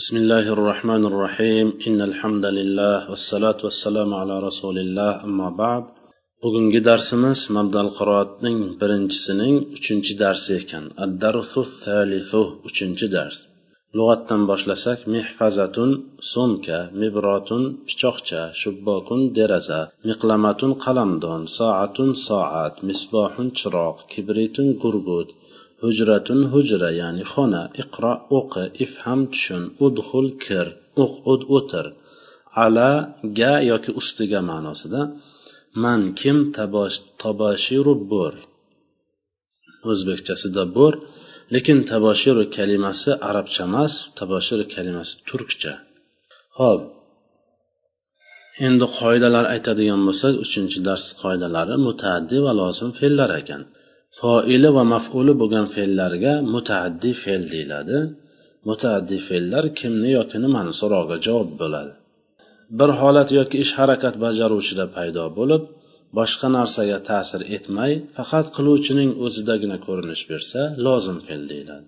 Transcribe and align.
بسم 0.00 0.16
الله 0.16 0.46
الرحمن 0.56 1.02
الرحيم 1.10 1.66
إن 1.88 1.98
الحمد 2.10 2.46
لله 2.58 3.10
والصلاة 3.10 3.60
والسلام 3.66 4.10
على 4.20 4.34
رسول 4.48 4.76
الله 4.84 5.12
أما 5.26 5.48
بعد 5.62 5.84
bugungi 6.42 6.80
darsimiz 6.88 7.38
mabdal 7.56 7.88
qiroatning 7.98 8.58
birinchisining 8.80 9.54
uchinchi 9.76 10.12
darsi 10.22 10.50
ekan 10.60 10.84
addarsu 11.04 11.60
thalithu 11.82 12.42
uchinchi 12.68 13.06
dars 13.14 13.36
lug'atdan 13.96 14.42
boshlasak 14.50 14.98
mehfazatun 15.14 15.90
so'mka 16.32 16.78
mibrotun 17.00 17.62
pichoqcha 17.88 18.42
shubbokun 18.60 19.20
deraza 19.36 19.80
miqlamatun 20.08 20.72
qalamdon 20.84 21.42
soatun 21.56 22.10
soat 22.26 22.74
misbohun 22.88 23.48
chiroq 23.58 23.96
kibritun 24.12 24.68
gurgut 24.82 25.28
hujratun 25.83 26.39
hujra 26.53 26.89
ya'ni 27.01 27.23
xona 27.33 27.63
iqro 27.83 28.13
o'qi 28.39 28.63
ifham 28.85 29.21
tushun 29.31 29.63
udhul 29.85 30.27
kir 30.45 30.67
o'qud 31.03 31.41
o'tir. 31.57 31.85
Ala 32.65 32.91
ga 33.39 33.53
yoki 33.71 33.91
ustiga 33.99 34.39
ma'nosida 34.49 35.01
man 35.83 36.01
kim 36.19 36.37
tabashiru 37.23 37.93
bo'r 38.11 38.35
o'zbekchasida 39.91 40.63
bo'r 40.77 40.95
lekin 41.53 41.79
taboshiru 41.91 42.43
kalimasi 42.57 43.11
arabcha 43.29 43.61
emas 43.69 43.93
taboshiru 44.19 44.65
kalimasi 44.75 45.13
turkcha. 45.29 45.73
Ho'p. 46.59 46.81
Endi 48.67 48.87
qoidalar 48.99 49.45
aytadigan 49.53 50.01
bo'lsak 50.07 50.33
uchinchi 50.45 50.79
dars 50.87 51.05
qoidalari 51.21 51.75
mutaaddi 51.87 52.37
va 52.45 52.51
lozim 52.61 52.89
fe'llar 52.99 53.31
ekan. 53.41 53.61
Foili 54.17 54.69
va 54.77 54.83
mafuli 54.93 55.33
bo'lgan 55.41 55.67
fe'llarga 55.75 56.33
mutaaddi 56.53 57.11
fe'l 57.23 57.43
deyiladi. 57.53 57.97
Mutaaddi 58.69 59.17
fe'llar 59.27 59.65
kimni 59.79 60.09
yoki 60.17 60.37
nimani 60.45 60.73
so'roqqa 60.81 61.17
javob 61.25 61.49
bo'ladi? 61.61 61.93
Bir 62.79 62.89
holat 62.99 63.29
yoki 63.39 63.55
ish 63.63 63.73
harakat 63.79 64.15
bajaruvchida 64.25 64.85
paydo 64.95 65.23
bo'lib 65.37 65.63
boshqa 66.17 66.47
narsaga 66.57 66.97
ta'sir 67.09 67.41
etmay 67.57 67.91
faqat 68.17 68.45
qiluvchining 68.55 69.11
o'zidagina 69.25 69.77
ko'rinish 69.87 70.23
bersa 70.31 70.61
lozim 70.85 71.17
fe'l 71.27 71.43
deyiladi. 71.51 71.85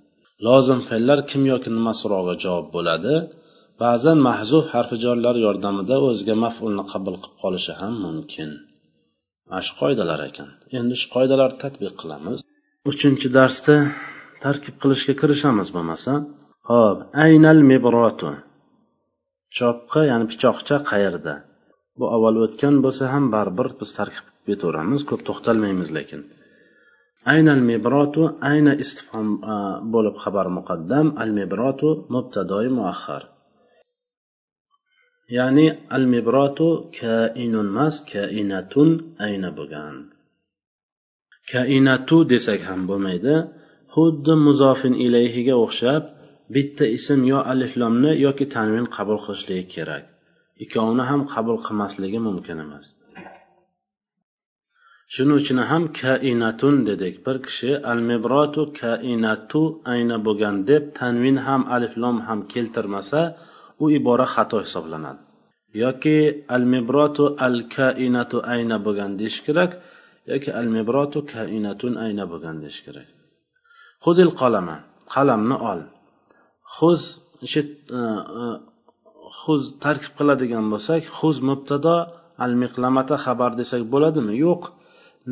Lozim 0.48 0.80
fe'llar 0.90 1.20
kim 1.30 1.44
yoki 1.52 1.70
nima 1.78 1.94
so'rog'iga 2.02 2.36
javob 2.46 2.68
bo'ladi 2.76 3.16
ba'zan 3.84 4.18
mahzuf 4.28 4.66
harfijorlar 4.74 5.36
yordamida 5.46 5.96
o'ziga 6.10 6.36
mafulni 6.46 6.84
qabul 6.92 7.16
qilib 7.22 7.36
qolishi 7.44 7.74
ham 7.82 7.94
mumkin. 8.06 8.52
Mana 9.52 9.64
shu 9.68 9.74
qoidalar 9.82 10.22
ekan. 10.30 10.50
Endi 10.80 10.96
shu 11.02 11.08
qoidalarni 11.16 11.58
tadbiq 11.64 11.94
qilamiz. 12.02 12.38
Uchinchi 12.92 13.28
darsda 13.38 13.76
tarkib 14.46 14.76
qilishga 14.82 15.14
kirishamiz 15.22 15.70
bo'lmasa 15.76 16.14
ho'p 16.70 17.00
aynal 17.26 17.60
mibrotu 17.72 18.30
chopqi 19.58 20.02
ya'ni 20.12 20.26
pichoqcha 20.32 20.78
qayerda? 20.92 21.34
Bu 22.00 22.06
avval 22.16 22.38
o'tgan 22.46 22.76
bo'lsa 22.86 23.04
ham 23.14 23.26
baribir 23.36 23.68
biz 23.82 23.90
tarkib 24.00 24.26
ketaveramiz 24.48 25.02
ko'p 25.10 25.22
to'xtalmaymiz 25.28 25.90
lekin. 25.98 26.22
Aynal 27.34 27.62
mibrotu 27.72 28.24
ayna 28.52 28.74
istifhom 28.84 29.28
bo'lib 29.94 30.16
xabar 30.24 30.48
muqaddam. 30.58 31.08
Al 31.24 31.30
mibrotu 31.40 31.90
mubtadoi 32.16 32.68
muahhar 32.80 33.24
ya'ni 35.38 35.68
al 35.96 36.06
mibrotu 36.14 36.70
kainun 37.00 37.68
emas 37.74 37.96
kainatun 38.14 38.90
ayna 39.26 39.50
bo'lgan. 39.58 39.96
Kainatu 41.52 42.18
desak 42.32 42.62
ham 42.70 42.82
bo'lmaydi. 42.90 43.36
Xuddi 43.94 44.34
muzofin 44.46 44.94
ilayhiga 45.06 45.56
o'xshab 45.66 46.04
bitta 46.56 46.86
ism 46.98 47.20
yo 47.32 47.40
aliflomni 47.52 48.12
yoki 48.26 48.46
tanvin 48.56 48.86
qabul 48.96 49.18
qilishligi 49.26 49.66
kerak. 49.76 50.04
Ikkovini 50.64 51.04
ham 51.10 51.22
qabul 51.34 51.58
qilmasligi 51.66 52.20
mumkin 52.28 52.58
emas. 52.66 52.86
Shuning 55.14 55.38
uchun 55.42 55.60
ham 55.72 55.84
kainatun 56.02 56.76
dedik. 56.90 57.16
Bir 57.26 57.38
kishi 57.46 57.72
al 57.92 58.00
mibrotu 58.10 58.62
kainatu 58.82 59.62
ayna 59.94 60.18
bo'lgan 60.26 60.56
deb 60.70 60.84
tanvin 61.00 61.38
ham 61.48 61.62
aliflom 61.76 62.18
ham 62.28 62.40
keltirmasa 62.54 63.22
u 63.84 63.86
ibora 63.98 64.28
xato 64.34 64.58
hisoblanadi. 64.64 65.22
Yoki 65.84 66.18
al 66.56 66.64
mibrotu 66.74 67.26
al 67.46 67.58
kainatu 67.76 68.38
ayna 68.54 68.78
bo'lgan 68.86 69.12
deyish 69.20 69.40
kerak 69.46 69.72
yoki 70.32 70.50
al 70.60 70.68
mibrotu 70.76 71.20
kainatun 71.34 71.94
ayna 72.06 72.24
bo'lgan 72.32 72.56
deyish 72.64 72.82
kerak. 72.86 73.08
Huzil 74.06 74.32
qalama 74.42 74.78
qalamni 75.14 75.58
ol. 75.72 75.82
Huz 76.76 77.02
huz 79.42 79.64
e, 79.64 79.72
e, 79.72 79.80
tarkib 79.86 80.14
qiladigan 80.20 80.66
bo'lsak 80.74 81.02
huz 81.18 81.38
mubtado 81.50 81.96
al 82.44 82.54
miqlamata 82.64 83.16
xabar 83.26 83.52
desak 83.62 83.82
bo'ladimi? 83.94 84.34
Yo'q. 84.46 84.62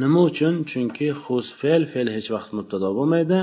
Nima 0.02 0.20
uchun? 0.30 0.56
Chunki 0.70 1.08
hus 1.22 1.48
fe'l 1.60 1.84
fe'l 1.92 2.08
hech 2.16 2.30
vaqt 2.36 2.52
mubtado 2.58 2.90
bo'lmaydi. 2.98 3.40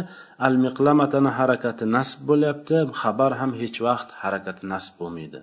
Al 0.46 0.54
miqlamatani 0.64 1.30
harakati 1.38 1.84
nasb 1.96 2.18
bo'lyapti 2.28 2.76
xabar 3.00 3.32
ham 3.40 3.52
hech 3.60 3.78
vaqt 3.86 4.08
harakati 4.22 4.62
nasb 4.72 4.92
bo'lmaydi. 5.00 5.40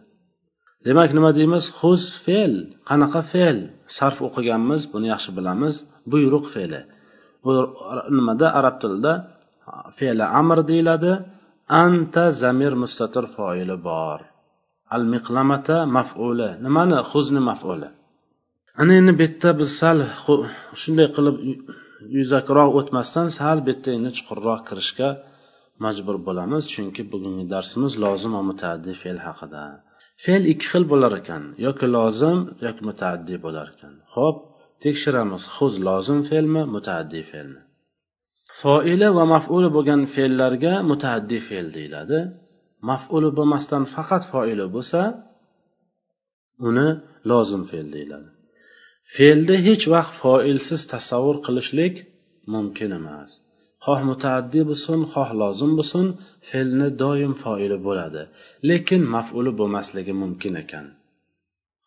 Demak 0.85 1.11
nima 1.17 1.31
deymiz? 1.37 1.65
Hus 1.79 2.03
fe'l. 2.25 2.53
Qanaqa 2.89 3.21
fe'l? 3.31 3.57
Sarf 3.97 4.17
o'qiganmiz 4.27 4.81
buni 4.93 5.07
yaxshi 5.13 5.31
bilamiz. 5.37 5.75
Buyruq 6.11 6.45
fe'li. 6.55 6.81
Bu 7.45 7.51
nimada? 8.17 8.47
Arab 8.59 8.75
tilida 8.81 9.13
fe'li 9.97 10.25
amr 10.41 10.57
deyiladi. 10.69 11.13
Anta 11.83 12.25
zamir 12.41 12.73
mustatir 12.83 13.25
foili 13.35 13.77
bor. 13.89 14.19
Al 14.95 15.03
miqlamata 15.13 15.77
maf'uli. 15.97 16.49
Nimani? 16.65 16.97
Huzni 17.11 17.41
maf'uli. 17.49 17.89
Ana 18.81 18.93
endi 18.99 19.11
bu 19.19 19.23
yerda 19.25 19.49
biz 19.59 19.69
sal 19.81 19.99
shunday 20.81 21.07
qilib 21.15 21.37
yuzakroq 22.17 22.69
o'tmasdan 22.79 23.27
sal 23.39 23.57
bu 23.65 23.69
yerda 23.71 23.89
endi 23.97 24.11
chuqurroq 24.17 24.61
kirishga 24.69 25.09
majbur 25.85 26.17
bo'lamiz. 26.27 26.63
Chunki 26.73 27.03
bugungi 27.13 27.45
darsimiz 27.53 27.93
lozim 28.03 28.31
va 28.37 28.43
mutaaddi 28.51 28.93
fe'l 29.01 29.19
haqida. 29.27 29.63
Fe'l 30.23 30.43
ikki 30.53 30.65
xil 30.71 30.83
bo'lar 30.91 31.13
ekan. 31.21 31.43
Yoki 31.65 31.87
lozim 31.97 32.39
yoki 32.65 32.83
mutaaddi 32.89 33.35
bo'lar 33.45 33.67
ekan. 33.73 33.93
Ho'p 34.15 34.37
tekshiramiz. 34.83 35.43
Huz 35.55 35.73
lozim 35.87 36.19
fe'lmi 36.29 36.63
mutaaddi 36.75 37.21
fe'lmi? 37.31 37.61
Foili 38.61 39.09
va 39.17 39.23
maf'uli 39.35 39.69
bo'lgan 39.77 40.01
fe'llarga 40.15 40.73
mutaaddi 40.91 41.37
fe'l 41.47 41.67
deyiladi. 41.77 42.19
Maf'uli 42.89 43.29
bo'lmasdan 43.37 43.83
faqat 43.95 44.23
foili 44.31 44.65
bo'lsa 44.75 45.01
uni 46.67 46.87
lozim 47.31 47.63
fe'l 47.71 47.87
deyiladi. 47.95 48.29
Fe'lni 49.15 49.57
hech 49.67 49.85
vaqt 49.93 50.13
foilsiz 50.21 50.81
tasavvur 50.93 51.37
qilishlik 51.45 51.95
mumkin 52.53 52.91
emas. 52.99 53.29
Xoh 53.85 54.01
mutaaddi 54.09 54.61
bo'lsin 54.69 54.99
xoh 55.13 55.29
lozim 55.41 55.71
bo'lsin 55.79 56.07
fe'lni 56.49 56.87
doim 57.01 57.33
foili 57.43 57.77
bo'ladi. 57.87 58.23
Lekin 58.69 59.01
maf'uli 59.15 59.51
bo'lmasligi 59.59 60.13
mumkin 60.23 60.53
ekan. 60.63 60.85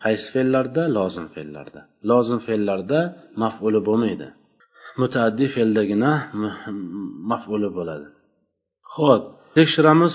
Qaysi 0.04 0.26
fe'llarda? 0.34 0.82
Lozim 0.98 1.26
fe'llarda. 1.34 1.80
Lozim 2.10 2.40
fe'llarda 2.46 3.00
maf'uli 3.42 3.80
bo'lmaydi. 3.88 4.28
Mutaaddi 5.00 5.46
fe'ldagina 5.54 6.12
maf'uli 7.30 7.68
bo'ladi. 7.78 8.06
Ho'p 8.94 9.24
tekshiramiz. 9.56 10.12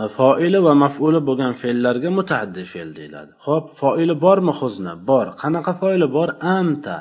E, 0.00 0.02
foili 0.16 0.58
va 0.66 0.72
maf'uli 0.84 1.20
bo'lgan 1.28 1.52
fe'llarga 1.62 2.10
mutaaddi 2.18 2.62
fe'l 2.72 2.90
deyiladi. 2.98 3.32
Ho'p 3.46 3.66
foili 3.80 4.14
bormi 4.24 4.52
huzni 4.60 4.94
bor. 5.10 5.26
Qanaqa 5.42 5.72
foili 5.80 6.08
bor? 6.16 6.28
Anta. 6.58 6.96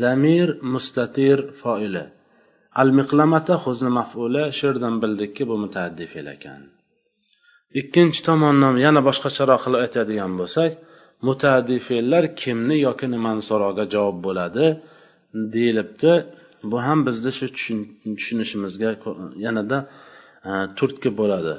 Zamir 0.00 0.48
mustatir 0.72 1.38
foili. 1.62 2.04
Al 2.80 2.88
miqlamata 2.98 3.54
huzni 3.64 3.90
maf'uli 3.98 4.44
shu 4.56 4.64
yerdan 4.68 4.94
bildikki 5.02 5.42
bu 5.50 5.56
mutaaddi 5.64 6.04
fe'l 6.12 6.28
ekan. 6.36 6.62
Ikkinchi 7.80 8.20
tomondan 8.28 8.74
yana 8.86 9.00
boshqacharoq 9.08 9.60
qilib 9.64 9.80
aytadigan 9.84 10.32
bo'lsak 10.40 10.70
mutaaddi 11.28 11.76
fe'llar 11.88 12.24
kimni 12.42 12.76
yoki 12.86 13.06
nimani 13.14 13.42
so'roviga 13.48 13.84
javob 13.94 14.18
bo'ladi 14.26 14.66
deyilibdi. 15.54 16.12
Bu 16.70 16.76
ham 16.86 16.98
bizni 17.06 17.30
shu 17.38 17.46
tushunishimizga 17.56 18.90
yanada 19.46 19.78
e, 20.50 20.52
turtki 20.78 21.10
bo'ladi. 21.20 21.54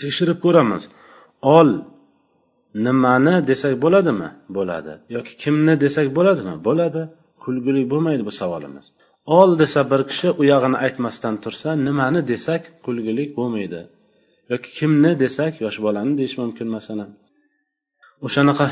Tekshirib 0.00 0.38
ko'ramiz. 0.44 0.82
Ol 1.56 1.68
nimani 2.86 3.34
desak 3.50 3.74
bo'ladimi? 3.84 4.28
Bo'ladi. 4.56 4.94
Yoki 5.16 5.32
kimni 5.42 5.74
desak 5.84 6.06
bo'ladimi? 6.18 6.54
Bo'ladi. 6.68 7.02
Kulgili 7.44 7.82
bo'lmaydi 7.92 8.22
bu 8.28 8.32
savolimiz. 8.40 8.86
Ol 9.38 9.50
desa 9.62 9.80
bir 9.90 10.02
kishi 10.10 10.28
u 10.40 10.42
yog'ini 10.52 10.78
aytmasdan 10.84 11.34
tursa 11.44 11.70
nimani 11.86 12.20
desak 12.32 12.62
kulgilik 12.84 13.30
bo'lmaydi. 13.38 13.80
Yoki 14.52 14.70
kimni 14.78 15.12
desak 15.24 15.52
yosh 15.64 15.78
bolani 15.84 16.12
deyish 16.18 16.36
mumkin 16.42 16.68
masalan. 16.76 17.10
O'shanaqa 18.26 18.66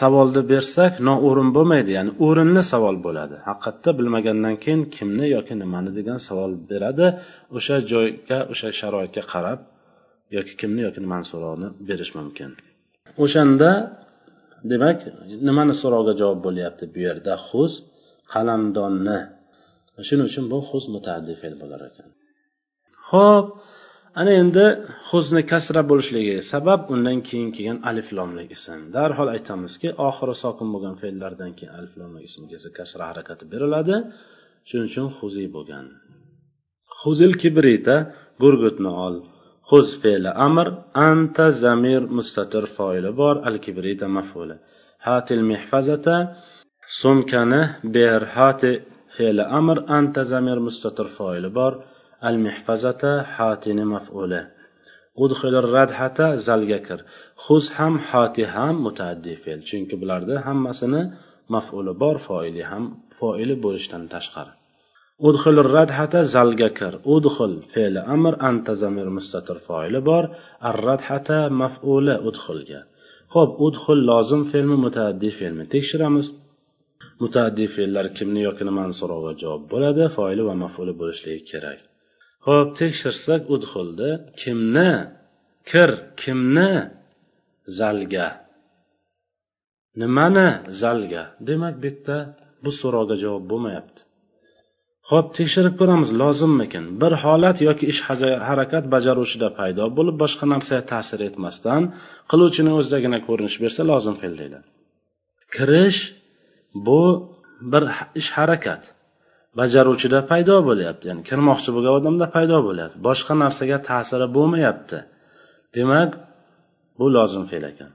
savolni 0.00 0.42
bersak 0.52 0.92
noo'rin 1.08 1.50
bo'lmaydi. 1.56 1.90
Ya'ni 1.98 2.12
o'rinli 2.26 2.62
savol 2.72 2.96
bo'ladi. 3.06 3.36
Haqiqatda 3.48 3.90
bilmagandan 3.98 4.54
keyin 4.64 4.82
kimni 4.96 5.26
yoki 5.36 5.54
nimani 5.62 5.90
degan 5.98 6.18
savol 6.28 6.52
beradi. 6.70 7.06
O'sha 7.56 7.76
joyga 7.92 8.38
o'sha 8.52 8.68
sharoitga 8.80 9.22
qarab 9.32 9.60
yoki 10.36 10.52
kimni 10.60 10.80
yoki 10.86 11.00
nimani 11.04 11.26
so'rovini 11.32 11.68
berish 11.88 12.12
mumkin. 12.18 12.50
O'shanda 13.24 13.70
demak 14.72 14.98
nimani 15.48 15.74
so'rovga 15.82 16.12
javob 16.20 16.40
bo'lyapti 16.46 16.84
bu 16.94 16.98
yerda? 17.06 17.32
Xuz 17.48 17.72
qalamdonni. 18.32 19.18
Shuning 20.08 20.26
uchun 20.30 20.44
bu 20.52 20.58
xuz 20.70 20.84
mutaaddi 20.94 21.32
fe'l 21.40 21.54
bo'lar 21.62 21.80
ekan. 21.88 22.08
Ho'p 23.10 23.46
ana 24.20 24.32
endi 24.42 24.64
huzni 25.08 25.42
kasra 25.52 25.80
bo'lishligiga 25.90 26.42
sabab 26.52 26.80
undan 26.94 27.18
keyin 27.28 27.50
kelgan 27.56 27.78
aliflomlik 27.90 28.48
ism. 28.56 28.80
Darhol 28.96 29.28
aytamizki 29.36 29.88
oxiri 30.08 30.34
sokin 30.44 30.68
bo'lgan 30.74 30.94
fe'llardan 31.02 31.50
keyin 31.58 31.72
aliflomlik 31.78 32.24
ism 32.28 32.42
kelsa 32.50 32.68
kasra 32.78 33.04
harakati 33.10 33.44
beriladi. 33.52 33.96
Shuning 34.68 34.88
uchun 34.90 35.06
huziy 35.18 35.48
bo'lgan. 35.56 35.84
Huzil 37.00 37.32
kibrita 37.42 37.96
gurgutni 38.42 38.90
ol. 39.06 39.16
Xuz 39.70 39.88
fe'li 40.02 40.30
amr 40.46 40.66
anta 41.08 41.46
zamir 41.62 42.02
mustatir 42.16 42.64
foili 42.76 43.10
bor 43.20 43.34
al 43.48 43.56
kibrita 43.64 44.06
mafuli. 44.16 44.56
Hatil 45.06 45.42
mehfazata 45.50 46.16
sumkani 47.00 47.62
ber 47.96 48.20
hati 48.36 48.72
fe'li 49.16 49.44
amr 49.58 49.76
anta 49.98 50.22
zamir 50.32 50.58
mustatir 50.66 51.08
foili 51.16 51.50
bor 51.58 51.72
al 52.28 52.36
mehfazata 52.44 53.12
hatini 53.36 53.84
mafuli. 53.94 54.40
Udxil 55.24 55.54
radhata 55.74 56.26
zalga 56.46 56.78
kir. 56.86 57.00
Xuz 57.44 57.64
ham 57.76 57.94
hati 58.08 58.44
ham 58.54 58.74
mutaaddi 58.86 59.32
fe'l 59.42 59.60
chunki 59.68 59.94
bularda 60.00 60.34
hammasini 60.46 61.02
mafuli 61.54 61.92
bor 62.02 62.16
foili 62.26 62.62
ham 62.70 62.84
foili 63.18 63.54
bo'lishdan 63.64 64.02
tashqari. 64.14 64.57
Udxil 65.26 65.56
radhata 65.76 66.20
zalga 66.34 66.68
kir 66.78 66.94
udxil 67.14 67.54
fe'li 67.72 68.00
amr 68.14 68.34
anta 68.48 68.72
zamir 68.82 69.08
mustatir 69.16 69.58
foili 69.66 70.00
bor. 70.08 70.24
Ar 70.68 70.76
radhata 70.88 71.40
maf'uli 71.62 72.14
udxilga 72.28 72.80
ho'p 73.34 73.50
udxul 73.66 73.98
lozim 74.10 74.42
fe'lmi 74.50 74.76
mutaaddi 74.84 75.30
fe'lmi 75.38 75.64
tekshiramiz. 75.74 76.26
Mutaaddi 77.22 77.66
fe'llar 77.74 78.06
kimni 78.18 78.40
yoki 78.48 78.62
nimani 78.68 78.94
so'rovga 79.00 79.32
javob 79.42 79.62
bo'ladi 79.72 80.04
foili 80.16 80.42
va 80.48 80.54
maf'uli 80.64 80.92
bo'lishligi 81.00 81.42
kerak. 81.50 81.80
Ho'p 82.46 82.68
tekshirsak 82.80 83.42
udxulni 83.54 84.10
kimni 84.40 84.90
kir 85.70 85.90
kimni 86.22 86.70
zalga 87.80 88.28
nimani 90.00 90.48
zalga? 90.82 91.24
Demak 91.48 91.74
bu 91.82 91.86
yerda 91.90 92.16
bu 92.64 92.70
so'rovga 92.80 93.16
javob 93.24 93.44
bo'lmayapti. 93.52 94.00
Ho'p 95.10 95.26
tekshirib 95.38 95.74
ko'ramiz 95.80 96.10
lozimmikin? 96.22 96.84
Bir 97.02 97.12
holat 97.22 97.58
yoki 97.68 97.84
ish 97.92 98.00
harakat 98.48 98.84
bajaruvchida 98.94 99.48
paydo 99.58 99.84
bo'lib 99.98 100.16
boshqa 100.22 100.44
narsaga 100.54 100.82
ta'sir 100.92 101.20
etmasdan 101.28 101.82
qiluvchining 102.30 102.74
o'zidagina 102.80 103.18
ko'rinish 103.28 103.56
bersa 103.64 103.80
lozim 103.92 104.14
fe'l 104.22 104.34
deyiladi 104.40 104.68
kirish 105.56 106.00
bu 106.74 107.02
bir 107.60 107.82
ish 108.20 108.30
harakat. 108.38 108.82
Bajaruvchida 109.60 110.18
paydo 110.30 110.56
bo'lyapti 110.68 111.04
ya'ni 111.10 111.22
kirmoqchi 111.28 111.70
bo'lgan 111.74 111.94
odamda 111.98 112.26
paydo 112.36 112.58
bo'lyapti. 112.68 112.98
Boshqa 113.08 113.34
narsaga 113.42 113.78
ta'siri 113.88 114.26
bo'lmayapti. 114.36 114.98
Demak 115.76 116.10
bu 116.98 117.06
lozim 117.16 117.44
fe'l 117.50 117.64
ekan. 117.72 117.90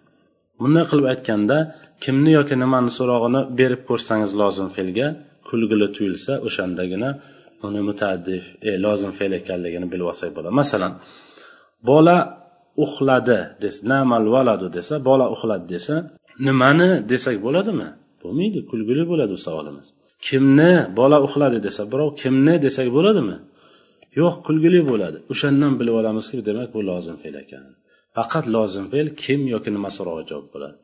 Bunday 0.60 0.84
qilib 0.90 1.08
aytganda 1.14 1.58
kimni 2.04 2.32
yoki 2.38 2.56
nimani 2.64 2.92
so'rog'ini 2.98 3.42
berib 3.60 3.82
ko'rsangiz 3.90 4.32
lozim 4.42 4.68
fe'lga 4.76 5.08
kulgili 5.54 5.88
tuyulsa 5.96 6.34
o'shandagina 6.48 7.10
uni 7.68 7.82
mutaaddi 7.90 8.36
e, 8.68 8.72
lozim 8.86 9.12
fe'l 9.20 9.32
ekanligini 9.40 9.88
bilib 9.92 10.08
olsak 10.12 10.30
bo'ladi. 10.36 10.54
Masalan 10.62 10.94
bola 11.90 12.18
uxladi 12.86 13.40
desa 13.64 13.80
namal 13.92 14.26
valadu 14.36 14.68
desa 14.78 14.96
bola 15.10 15.26
uxladi 15.36 15.66
desa 15.74 15.96
nimani 16.48 16.90
desak 17.12 17.36
bo'ladimi? 17.46 17.90
Bo'lmaydi 18.22 18.60
kulgili 18.70 19.04
bo'ladi 19.12 19.32
bu 19.38 19.42
savolimiz. 19.48 19.88
Kimni 20.28 20.74
bola 21.00 21.18
uxladi 21.28 21.58
desa 21.68 21.84
birov 21.92 22.10
kimni 22.22 22.56
desak 22.66 22.88
bo'ladimi? 22.98 23.38
Yo'q 24.22 24.36
kulgili 24.48 24.82
bo'ladi. 24.92 25.18
O'shandan 25.32 25.74
bilib 25.80 25.96
olamizki 26.02 26.42
demak 26.50 26.70
bu 26.76 26.80
lozim 26.90 27.18
fe'l 27.24 27.36
ekan. 27.44 27.66
Faqat 28.18 28.46
lozim 28.56 28.86
fe'l 28.94 29.08
kim 29.24 29.42
yoki 29.54 29.70
nima 29.76 29.90
so'rog'iga 29.98 30.26
javob 30.32 30.48
bo'ladi. 30.54 30.78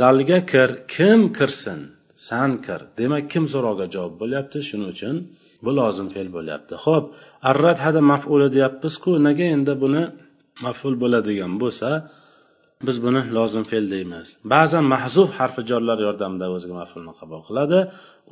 Zalga 0.00 0.38
kir 0.52 0.70
kim 0.94 1.20
kirsin? 1.38 1.80
Sankar 2.28 2.80
demak 2.98 3.24
kim 3.32 3.44
so'rog'iga 3.52 3.86
javob 3.94 4.14
bo'lyapti? 4.22 4.58
Shuning 4.68 4.90
uchun 4.94 5.16
bu 5.64 5.70
lozim 5.78 6.08
fe'l 6.14 6.28
bo'lyapti. 6.36 6.74
Ho'p 6.84 7.04
arrat 7.50 7.78
hada 7.84 8.00
mafuli 8.12 8.48
deyapmizku 8.56 9.12
nega 9.26 9.46
endi 9.56 9.74
buni 9.82 10.02
maful 10.64 10.94
bo'ladigan 11.02 11.52
bo'lsa 11.62 11.90
biz 12.86 12.96
buni 13.04 13.20
lozim 13.36 13.64
fe'l 13.70 13.86
deymiz. 13.94 14.28
Ba'zan 14.54 14.84
mahzuf 14.94 15.28
harfi 15.38 15.62
jorlar 15.70 15.98
yordamida 16.06 16.46
o'ziga 16.56 16.74
mafulni 16.82 17.12
qabul 17.20 17.40
qiladi. 17.48 17.78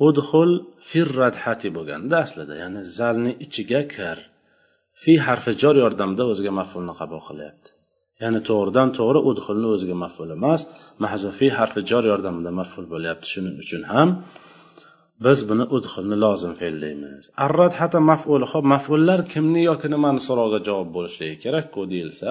Udhul 0.07 0.51
firradhati 0.89 1.69
bo'lganda 1.77 2.15
aslida 2.25 2.55
ya'ni 2.63 2.81
zalni 2.97 3.31
ichiga 3.45 3.81
kir. 3.95 4.17
Fi 5.01 5.13
harfi 5.27 5.51
jor 5.61 5.75
yordamida 5.83 6.23
o'ziga 6.31 6.51
mafulni 6.61 6.93
qabul 6.99 7.21
qilyapti. 7.29 7.69
Ya'ni 8.23 8.39
to'g'ridan 8.49 8.89
to'g'ri 8.97 9.19
udhulni 9.29 9.67
o'ziga 9.73 9.95
maful 10.03 10.29
emas. 10.37 10.61
Mahzufiy 11.03 11.51
harfi 11.57 11.81
jor 11.91 12.03
yordamida 12.11 12.51
maful 12.61 12.85
bo'lyapti. 12.93 13.25
Shuning 13.33 13.55
uchun 13.63 13.83
ham 13.91 14.09
biz 15.25 15.39
buni 15.49 15.65
udhulni 15.77 16.17
lozim 16.23 16.53
fe'l 16.59 16.75
deymiz 16.83 17.23
arrat 17.45 17.73
hata 17.81 17.99
maful. 18.11 18.41
Hop 18.51 18.65
mafullar 18.73 19.19
kimni 19.33 19.61
yoki 19.69 19.87
nimani 19.95 20.21
so'roviga 20.27 20.59
javob 20.67 20.89
bo'lishligi 20.97 21.35
kerakku 21.45 21.81
deyilsa 21.93 22.29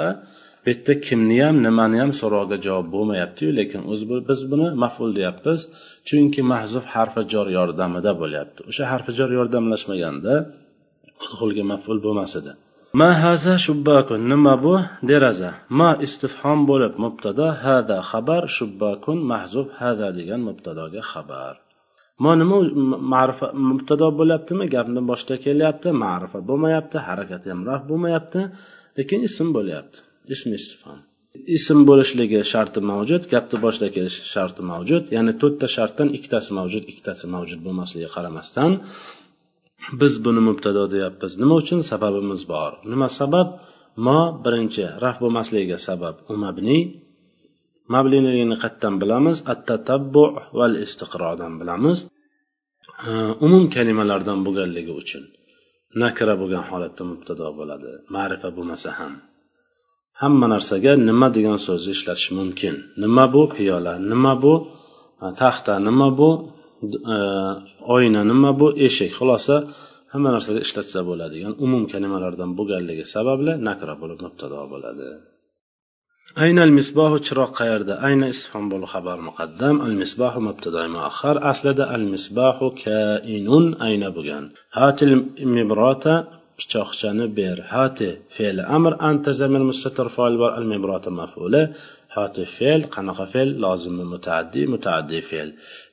bu 0.65 0.69
yerda 0.71 0.95
kimni 1.07 1.37
ham 1.45 1.57
nimani 1.67 1.97
ham 2.03 2.13
so'rovga 2.21 2.57
javob 2.67 2.87
bo'lmayaptiyu 2.95 3.51
lekin 3.59 3.81
o'zi 3.93 4.05
biz 4.29 4.41
buni 4.53 4.69
maful 4.85 5.11
deyapmiz. 5.19 5.61
Chunki 6.09 6.41
mahzuf 6.53 6.85
harfi 6.95 7.23
jor 7.33 7.49
yordamida 7.59 8.13
bo'lyapti. 8.23 8.61
O'sha 8.71 8.85
harfi 8.93 9.13
jor 9.19 9.31
yordamlashmaganda 9.39 10.35
udhulga 11.25 11.63
maful 11.73 11.99
bo'lmas 12.07 12.33
edi. 12.41 12.53
Ma 12.93 13.09
haza 13.23 13.55
shubbakun 13.67 14.21
nima 14.33 14.55
bu? 14.65 14.75
Deraza. 15.11 15.51
Ma 15.79 15.91
istifhom 16.07 16.59
bo'lib 16.71 16.95
mubtado 17.05 17.47
hada 17.65 17.99
xabar 18.11 18.43
shubbakun 18.57 19.19
mahzub 19.33 19.69
hada 19.81 20.09
degan 20.19 20.41
mubtadoga 20.49 21.03
xabar. 21.13 21.55
Ma 22.23 22.33
nima 22.41 22.57
ma'rifa 23.13 23.47
mubtado 23.71 24.07
bo'lyaptimi? 24.19 24.65
Gapni 24.75 25.01
boshida 25.11 25.37
kelyapti 25.45 25.89
ma'rifa 26.05 26.39
bo'lmayapti 26.49 26.97
harakati 27.09 27.47
ham 27.53 27.61
bo'lmayapti 27.91 28.41
lekin 28.99 29.21
ism 29.29 29.47
bo'lyapti 29.57 29.99
ism 30.35 30.51
istifhom. 30.59 30.99
Ism 31.57 31.79
bo'lishligi 31.89 32.41
sharti 32.53 32.81
mavjud 32.91 33.23
gapni 33.33 33.59
boshida 33.65 33.89
kelish 33.97 34.19
sharti 34.35 34.63
mavjud 34.71 35.05
ya'ni 35.15 35.33
to'rtta 35.43 35.67
shartdan 35.77 36.09
ikkitasi 36.17 36.51
mavjud 36.59 36.85
ikkitasi 36.93 37.25
mavjud 37.35 37.61
bo'lmasligiga 37.67 38.11
qaramasdan 38.17 38.73
biz 40.01 40.15
buni 40.25 40.41
mubtado 40.49 40.83
deyapmiz. 40.95 41.33
Nima 41.43 41.55
uchun 41.63 41.81
sababimiz 41.91 42.43
bor? 42.53 42.73
Nima 42.93 43.09
sabab? 43.19 43.49
Mo 44.07 44.19
birinchi 44.45 44.85
raf 45.05 45.17
bo'lmasligiga 45.23 45.79
sabab. 45.89 46.17
U 46.31 46.33
mabni. 46.45 46.79
Mabniyligini 47.95 48.57
qayerdan 48.63 48.95
bilamiz? 49.03 49.37
At 49.53 49.61
tatabbu 49.69 50.25
val 50.59 50.75
istiqrodan 50.85 51.53
bilamiz 51.61 51.99
umum 53.47 53.65
kalimalardan 53.75 54.39
bo'lganligi 54.47 54.93
uchun 55.03 55.25
nakra 56.03 56.35
bo'lgan 56.41 56.65
holatda 56.71 57.03
mubtado 57.11 57.47
bo'ladi. 57.59 57.91
Ma'rifa 58.15 58.49
bo'lmasa 58.57 58.91
ham. 58.99 59.13
Hamma 60.23 60.47
narsaga 60.55 60.93
nima 61.09 61.29
degan 61.37 61.59
so'zni 61.67 61.93
ishlatish 61.97 62.31
mumkin. 62.39 62.75
Nima 63.03 63.25
bu 63.35 63.43
piyola? 63.55 63.95
Nima 64.11 64.33
bu 64.43 64.55
e, 65.25 65.27
taxta? 65.41 65.75
Nima 65.89 66.09
bu 66.19 66.31
E, 67.15 67.17
oyna 67.97 68.21
nima 68.31 68.51
bu? 68.61 68.69
Eshik. 68.87 69.13
Xulosa 69.19 69.57
hamma 70.13 70.31
narsaga 70.37 70.61
ishlatsa 70.67 71.01
bo'ladigan 71.11 71.53
umum 71.65 71.83
kalimalardan 71.93 72.51
bo'lganligi 72.59 73.05
sababli 73.15 73.53
nakra 73.69 73.95
bo'lib 74.03 74.19
mubtado 74.27 74.61
bo'ladi. 74.73 75.09
Aynal 76.45 76.73
misbohu 76.79 77.17
chiroq 77.27 77.51
qayerda? 77.61 77.95
Ayna 78.09 78.27
isfhom 78.35 78.65
bo'l 78.73 78.85
xabar 78.93 79.19
muqaddam. 79.29 79.77
Al 79.87 79.95
misbohu 80.03 80.41
mubtado 80.49 80.81
muaxar 80.97 81.37
aslida 81.53 81.85
al 81.97 82.05
misbahu 82.15 82.67
kainun 82.85 83.67
ayna 83.87 84.09
bo'lgan. 84.17 84.45
Hatil 84.79 85.15
mibrota 85.57 86.15
pichoqchani 86.59 87.27
ber. 87.39 87.57
Hati 87.75 88.11
fe'li 88.37 88.63
amr 88.77 88.93
anta 89.09 89.31
zamir 89.41 89.63
mustatir 89.71 90.07
foil 90.17 90.35
bor. 90.43 90.51
Al 90.59 90.67
mibrota 90.73 91.11
mafuli. 91.21 91.63
Hati 92.17 92.45
fe'l 92.57 92.83
qanaqa 92.95 93.25
fe'l? 93.33 93.51
Lozimi 93.65 94.05
mutaaddi 94.13 94.63
mutaaddi 94.75 95.19
fe'l. 95.31 95.51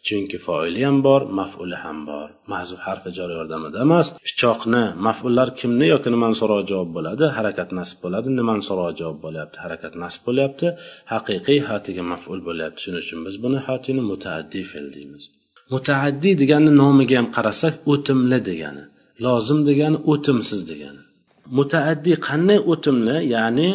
Chunki 0.08 0.38
foili 0.46 0.82
ham 0.88 0.98
bor 1.08 1.22
mafuli 1.40 1.78
ham 1.84 2.00
bor. 2.10 2.28
Mahzuf 2.52 2.80
harfi 2.88 3.10
jor 3.18 3.30
yordamida 3.38 3.78
emas. 3.86 4.08
Pichoqni 4.28 4.84
mafullar 5.08 5.48
kimni 5.60 5.86
yoki 5.94 6.10
nimani 6.16 6.36
so'roq 6.42 6.62
javob 6.72 6.90
bo'ladi? 6.98 7.26
Harakat 7.38 7.70
nasb 7.80 7.98
bo'ladi 8.04 8.30
nimani 8.40 8.64
so'roq 8.70 8.92
javob 9.00 9.18
bo'lyapti? 9.26 9.58
Harakat 9.66 9.94
nasb 10.04 10.22
bo'lyapti 10.28 10.68
haqiqiy 11.14 11.60
hatiga 11.70 12.04
maful 12.12 12.40
bo'lyapti. 12.48 12.80
Shuning 12.84 13.04
uchun 13.06 13.20
biz 13.28 13.36
buni 13.44 13.60
hatini 13.68 14.02
mutaaddi 14.12 14.62
fe'l 14.72 14.88
deymiz. 14.96 15.24
Mutaaddi 15.74 16.32
degani 16.42 16.72
nomiga 16.82 17.16
ham 17.20 17.28
qarasak 17.38 17.74
o'timli 17.94 18.40
degani. 18.50 18.84
Lozim 19.26 19.60
degani 19.70 19.98
o'timsiz 20.12 20.62
degani. 20.72 21.02
Mutaaddi 21.58 22.12
qanday 22.28 22.60
o'timli? 22.74 23.18
Ya'ni 23.36 23.70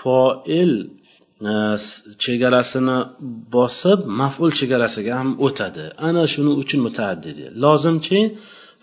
foil 0.00 0.72
Э, 1.44 1.76
chegarasini 2.24 2.96
bosib 3.54 3.98
maful 4.20 4.50
chegarasiga 4.58 5.12
ham 5.20 5.30
o'tadi. 5.46 5.84
Ana 6.08 6.22
shuning 6.32 6.56
uchun 6.62 6.80
mutaaddi. 6.86 7.30
Lozimki 7.64 8.20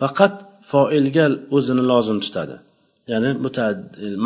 faqat 0.01 0.33
foilga 0.71 1.25
o'zini 1.57 1.83
lozim 1.91 2.17
tutadi. 2.25 2.55
Ya'ni 3.11 3.29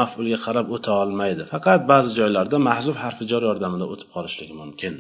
mafulga 0.02 0.38
qarab 0.46 0.68
o'ta 0.76 0.92
olmaydi. 1.04 1.44
Faqat 1.54 1.82
ba'zi 1.92 2.12
joylarda 2.20 2.58
mahzuf 2.70 2.96
harfi 3.04 3.24
jor 3.32 3.44
yordamida 3.50 3.86
o'tib 3.94 4.10
qolishligi 4.16 4.54
mumkin. 4.62 4.94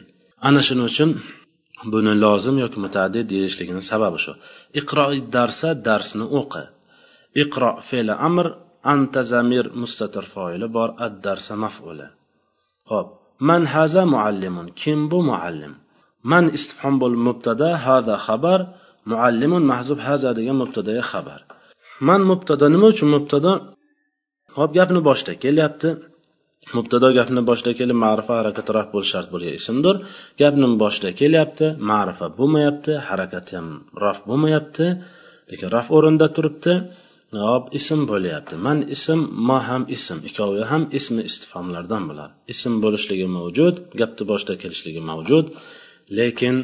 Ana 0.48 0.62
shuning 0.68 0.86
uchun 0.92 1.10
buni 1.94 2.14
lozim 2.26 2.56
yoki 2.64 2.78
mutaaddi 2.86 3.20
deyishligini 3.32 3.84
sababi 3.92 4.20
shu. 4.26 4.34
Iqro 4.80 5.06
darsa 5.36 5.70
darsni 5.88 6.26
o'qi. 6.40 6.64
Iqro 7.44 7.70
fe'li 7.90 8.14
amr 8.28 8.46
anta 8.94 9.22
zamir 9.34 9.66
mustatir 9.82 10.26
foili 10.34 10.68
bor 10.78 10.90
ad 11.06 11.14
darsa 11.26 11.54
mafuli. 11.66 12.08
Ho'p 12.92 13.08
man 13.50 13.62
haza 13.74 14.04
muallimun. 14.14 14.68
Kim 14.82 15.00
bu 15.12 15.20
muallim? 15.30 15.74
Man 16.32 16.46
istifhom 16.58 16.96
bo'lib 17.02 17.22
mubtada 17.28 17.70
haza 17.86 18.16
xabar. 18.28 18.60
Muallimun 19.12 19.64
mahzub 19.72 20.00
haza 20.08 20.30
degan 20.38 20.58
mubtadaga 20.62 21.04
xabar. 21.12 21.40
Man 22.08 22.22
mubtada 22.30 22.66
nima 22.74 22.88
uchun 22.94 23.10
mubtada? 23.16 23.52
Hop 24.58 24.70
gapni 24.78 25.00
boshida 25.08 25.34
kelyapti. 25.44 25.90
Mubtado 26.76 27.08
gapni 27.18 27.42
boshida 27.50 27.72
kelib 27.80 27.98
ma'rifa 28.06 28.34
harakati 28.40 28.72
raf 28.78 28.88
bo'lishi 28.94 29.12
shart 29.16 29.28
bo'lgan 29.34 29.54
ismdir. 29.60 29.96
Gapni 30.42 30.68
boshida 30.84 31.10
kelyapti 31.20 31.66
ma'rifa 31.92 32.26
bo'lmayapti 32.38 32.92
harakati 33.08 33.52
ham 33.58 33.68
raf 34.04 34.20
bo'lmayapti. 34.30 34.86
Lekin 35.50 35.68
raf 35.76 35.88
o'rinda 35.98 36.28
turibdi. 36.36 36.74
Hop 37.34 37.66
ism 37.80 38.02
bo'lyapti. 38.12 38.56
Man 38.68 38.80
ism 38.96 39.20
ma 39.48 39.60
ham 39.68 39.84
ism. 39.96 40.18
Ikkovi 40.30 40.62
ham 40.72 40.84
ismi 41.00 41.22
istifomlardan 41.30 42.04
bo'ladi. 42.10 42.34
Ism 42.54 42.74
bo'lishligi 42.84 43.28
mavjud 43.38 43.76
gapni 44.00 44.24
boshida 44.32 44.54
kelishligi 44.62 45.02
mavjud. 45.10 45.46
Lekin 46.18 46.56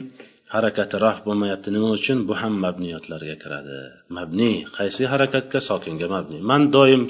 harakati 0.56 0.96
raf 1.06 1.18
bo'lmayapti. 1.28 1.68
Nima 1.76 1.90
uchun? 1.98 2.18
Bu 2.28 2.34
ham 2.42 2.54
mabniyotlarga 2.66 3.36
kiradi. 3.44 3.78
Mabniy 4.18 4.56
qaysi 4.78 5.04
harakatga? 5.14 5.60
Sokinga 5.70 6.08
mabniy 6.16 6.42
man 6.52 6.62
doim 6.76 7.04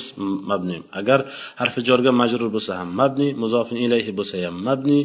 mabniy 0.52 0.80
agar 1.00 1.20
harfi 1.62 1.80
jorga 1.90 2.12
majrur 2.22 2.50
bo'lsa 2.56 2.72
ham 2.80 2.90
mabniy 3.02 3.32
muzofin 3.44 3.78
ilayhi 3.86 4.12
bo'lsa 4.20 4.36
ham 4.46 4.56
mabniy 4.70 5.04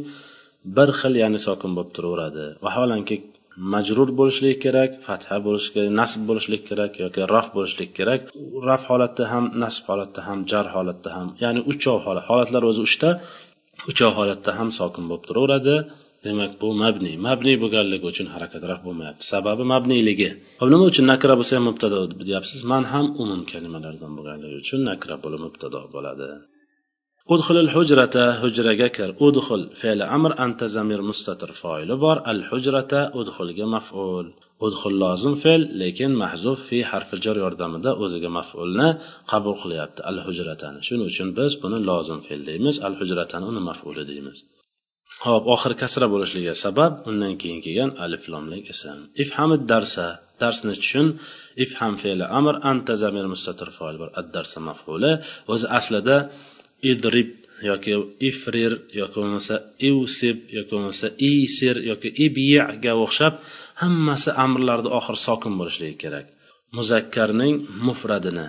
bir 0.76 0.88
xil 1.00 1.14
ya'ni 1.22 1.38
sokin 1.46 1.70
bo'lib 1.76 1.90
turaveradi. 1.96 2.44
Vaholanki 2.64 3.16
majrur 3.72 4.08
bo'lishligi 4.18 4.56
kerak 4.64 4.90
fatha 5.06 5.36
bo'lishi 5.46 5.70
kerak 5.74 5.90
nasb 6.00 6.20
bo'lishligi 6.28 6.64
kerak 6.70 6.92
yoki 7.04 7.20
raf 7.34 7.46
bo'lishligi 7.56 7.92
kerak. 7.98 8.20
Raf 8.68 8.82
holatda 8.90 9.24
ham 9.32 9.44
nasb 9.62 9.82
holatda 9.90 10.20
ham 10.28 10.38
jar 10.50 10.66
holatda 10.74 11.10
ham 11.16 11.28
ya'ni 11.42 11.60
uchov 11.72 11.98
holat 12.06 12.24
holatlar 12.30 12.62
o'zi 12.70 12.80
uchta 12.88 13.08
uchov 13.90 14.12
holatda 14.18 14.50
ham 14.58 14.68
sokin 14.78 15.04
bo'lib 15.10 15.24
turaveradi. 15.28 15.76
Demak 16.26 16.52
bu 16.60 16.68
mabniy 16.82 17.16
mabniy 17.26 17.56
bo'lganligi 17.62 18.06
uchun 18.12 18.26
harakat 18.34 18.62
bo'lmayapti. 18.86 19.22
Sababi 19.32 19.64
mabniyligi 19.72 20.28
hop 20.60 20.68
nima 20.72 20.84
uchun 20.92 21.04
nakra 21.12 21.34
bo'lsa 21.40 21.52
ham 21.56 21.64
mubtado 21.70 21.98
deyapsiz? 22.28 22.60
Man 22.72 22.84
ham 22.92 23.06
umum 23.22 23.42
kalimalardan 23.52 24.12
bo'lganligi 24.18 24.56
uchun 24.62 24.80
nakra 24.90 25.14
bo'lib 25.24 25.40
mubtado 25.46 25.80
bo'ladi. 25.94 26.28
Udxul 27.34 27.68
hujrata 27.74 28.24
hujraga 28.42 28.88
kir. 28.96 29.10
Udxul 29.26 29.62
fe'li 29.80 30.04
amr 30.16 30.32
anta 30.44 30.66
zamir 30.76 31.00
mustatir 31.10 31.50
foili 31.60 31.94
bor. 32.04 32.16
Al 32.32 32.40
hujrata 32.50 33.00
udxulga 33.20 33.66
maf'ul. 33.76 34.26
Udxul 34.66 34.94
lozim 35.02 35.34
fe'l 35.42 35.62
lekin 35.80 36.12
mahzuf 36.22 36.58
fi 36.68 36.78
harfi 36.90 37.16
jar 37.24 37.36
yordamida 37.44 37.90
o'ziga 38.04 38.30
maf'ulni 38.38 38.88
qabul 39.30 39.56
qilyapti. 39.62 40.00
Al 40.10 40.18
hujratani 40.26 40.78
shuning 40.86 41.08
uchun 41.12 41.28
biz 41.38 41.52
buni 41.62 41.78
lozim 41.90 42.18
fe'l 42.26 42.40
deymiz. 42.48 42.76
Al 42.86 42.94
hujratani 43.00 43.44
uni 43.50 43.60
maf'uli 43.70 44.02
deymiz. 44.10 44.38
Hop 45.26 45.44
oxiri 45.54 45.76
kasra 45.82 46.06
bo'lishligiga 46.12 46.54
sabab 46.64 46.92
undan 47.10 47.32
keyin 47.40 47.60
kelgan 47.64 47.90
alif 48.04 48.24
lomlik 48.32 48.62
ism. 48.72 48.98
Ifhamid 49.22 49.62
darsa 49.72 50.06
darsni 50.42 50.74
tushun 50.80 51.06
ifham 51.64 51.94
fe'li 52.02 52.24
amr 52.38 52.54
anta 52.70 52.94
zamir 53.02 53.26
mustatir 53.32 53.68
foil 53.76 53.96
bor. 54.00 54.10
Ad 54.20 54.26
darsa 54.36 54.58
mafuli. 54.68 55.12
O'zi 55.52 55.66
aslida 55.78 56.16
idrib 56.92 57.30
yoki 57.70 57.94
ifrir 58.30 58.72
yoki 59.00 59.16
bo'lmasa 59.20 59.54
ivsib 59.88 60.38
yoki 60.56 60.70
bo'lmasa 60.74 61.06
isir 61.32 61.76
yoki 61.90 62.08
ibiyaga 62.26 62.92
o'xshab 63.04 63.34
hammasi 63.82 64.30
amrlarni 64.44 64.90
oxiri 64.98 65.20
sokin 65.26 65.52
bo'lishligi 65.60 65.96
kerak. 66.04 66.26
Muzakkarning 66.76 67.54
mufradini 67.86 68.48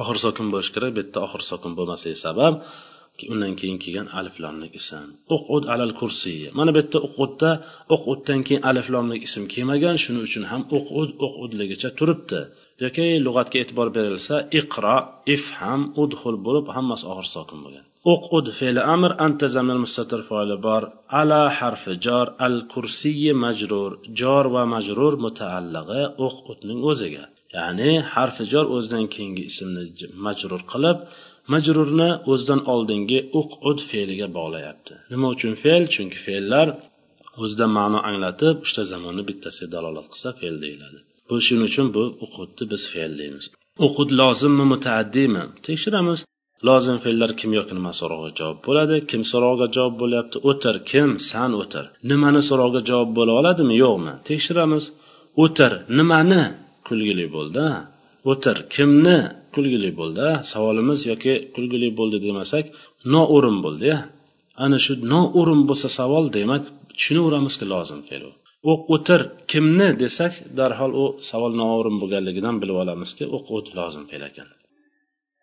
oxiri 0.00 0.20
sokin 0.26 0.46
bo'lishi 0.52 0.72
kerak 0.76 0.90
bu 0.96 1.00
yerda 1.02 1.18
oxiri 1.26 1.44
sokin 1.52 1.72
bo'lmasligi 1.78 2.18
sabab 2.26 2.54
undan 3.32 3.52
keyin 3.60 3.78
kelgan 3.84 4.08
aliflomlik 4.18 4.72
ism. 4.80 5.06
O'qud 5.34 5.64
alal 5.74 5.92
kursiy. 6.00 6.42
Mana 6.58 6.70
bu 6.74 6.78
yerda 6.80 6.98
o'qudda 7.06 7.50
o'quddan 7.94 8.40
keyin 8.46 8.62
aliflomlik 8.70 9.22
ism 9.28 9.44
kelmagan 9.54 9.96
shuning 10.04 10.22
uchun 10.28 10.44
ham 10.50 10.62
o'qud 10.76 11.10
uqudligicha 11.26 11.90
turibdi. 11.98 12.40
Yoki 12.84 13.06
lug'atga 13.26 13.56
e'tibor 13.62 13.88
berilsa 13.96 14.36
iqro 14.60 14.96
ifham 15.34 15.80
udhul 16.02 16.36
bo'lib 16.46 16.66
hammasi 16.76 17.04
og'ir 17.12 17.26
sokin 17.36 17.58
bo'lgan. 17.64 17.84
O'qud 18.12 18.46
fe'li 18.58 18.82
amr 18.94 19.10
anta 19.26 19.46
zamir 19.56 19.78
mustatir 19.84 20.20
foili 20.28 20.56
bor. 20.66 20.82
Ala 21.20 21.42
harfi 21.58 21.92
jor 22.06 22.26
al 22.46 22.56
kursiyi 22.72 23.32
majrur. 23.44 23.90
Jor 24.20 24.44
va 24.54 24.62
majrur 24.74 25.12
mutaallag'i 25.24 26.02
o'qudning 26.26 26.80
o'ziga. 26.90 27.24
Ya'ni 27.56 27.90
harfi 28.14 28.44
jor 28.52 28.66
o'zidan 28.76 29.04
keyingi 29.14 29.42
ismni 29.50 29.84
majrur 30.26 30.62
qilib 30.72 30.98
majrurni 31.52 32.10
o'zidan 32.32 32.60
oldingi 32.74 33.18
uqud 33.40 33.78
fe'liga 33.90 34.28
bog'layapti. 34.38 34.94
Nima 35.12 35.26
uchun 35.34 35.52
fe'l? 35.62 35.84
Chunki 35.94 36.18
fe'llar 36.26 36.68
o'zidan 37.42 37.70
ma'no 37.78 37.98
anglatib 38.10 38.54
uchta 38.66 38.82
zamonni 38.92 39.22
bittasiga 39.30 39.68
dalolat 39.74 40.06
qilsa 40.12 40.28
fe'l 40.40 40.56
deyiladi. 40.64 41.00
Bu 41.32 41.38
shuning 41.46 41.68
uchun 41.70 41.86
bu 41.96 42.02
uqudni 42.24 42.64
biz 42.72 42.82
fe'l 42.92 43.12
deymiz. 43.20 43.44
Uqud 43.86 44.10
lozimmi 44.20 44.64
mutaaddiymi 44.72 45.42
tekshiramiz. 45.66 46.18
Lozim 46.68 46.98
fe'llar 47.04 47.30
kim 47.40 47.50
yoki 47.58 47.72
nima 47.78 47.92
so'rog'iga 48.00 48.32
javob 48.40 48.58
bo'ladi 48.66 48.96
kim 49.10 49.22
so'rog'iga 49.32 49.66
javob 49.76 49.94
bo'lyapti 50.02 50.36
o'tir 50.50 50.76
kim 50.90 51.08
san 51.30 51.50
o'tir. 51.62 51.84
Nimani 52.10 52.42
so'rog'iga 52.48 52.82
javob 52.90 53.10
bo'la 53.18 53.32
oladimi 53.40 53.74
yo'qmi? 53.84 54.12
Tekshiramiz. 54.28 54.84
O'tir 55.44 55.72
nimani 55.98 56.42
kulgili 56.88 57.26
bo'ldi? 57.36 57.66
O'tir 58.30 58.56
kimni 58.74 59.18
kulgili 59.54 59.90
bo'ldi? 60.00 60.26
Savolimiz 60.52 61.00
yoki 61.10 61.34
kulgili 61.54 61.88
bo'ldi 61.98 62.18
demasak 62.26 62.64
noo'rin 63.14 63.58
bo'ldi 63.64 63.92
ana 64.64 64.78
shu 64.84 64.92
noo'rin 65.12 65.62
bo'lsa 65.68 65.88
savol 65.98 66.24
demak 66.38 66.62
tushunaveramizki 66.98 67.64
lozim 67.72 68.00
fe'l 68.08 68.24
o'q 68.70 68.82
o'tir 68.94 69.20
kimni 69.52 69.88
desak 70.02 70.32
darhol 70.58 70.92
u 71.02 71.04
savol 71.28 71.52
noo'rin 71.62 71.96
bo'lganligidan 72.02 72.56
bilib 72.62 72.76
olamizki 72.82 73.24
o'q 73.36 73.46
o't 73.56 73.68
lozim 73.78 74.04
fe'l 74.10 74.24
ekan. 74.30 74.48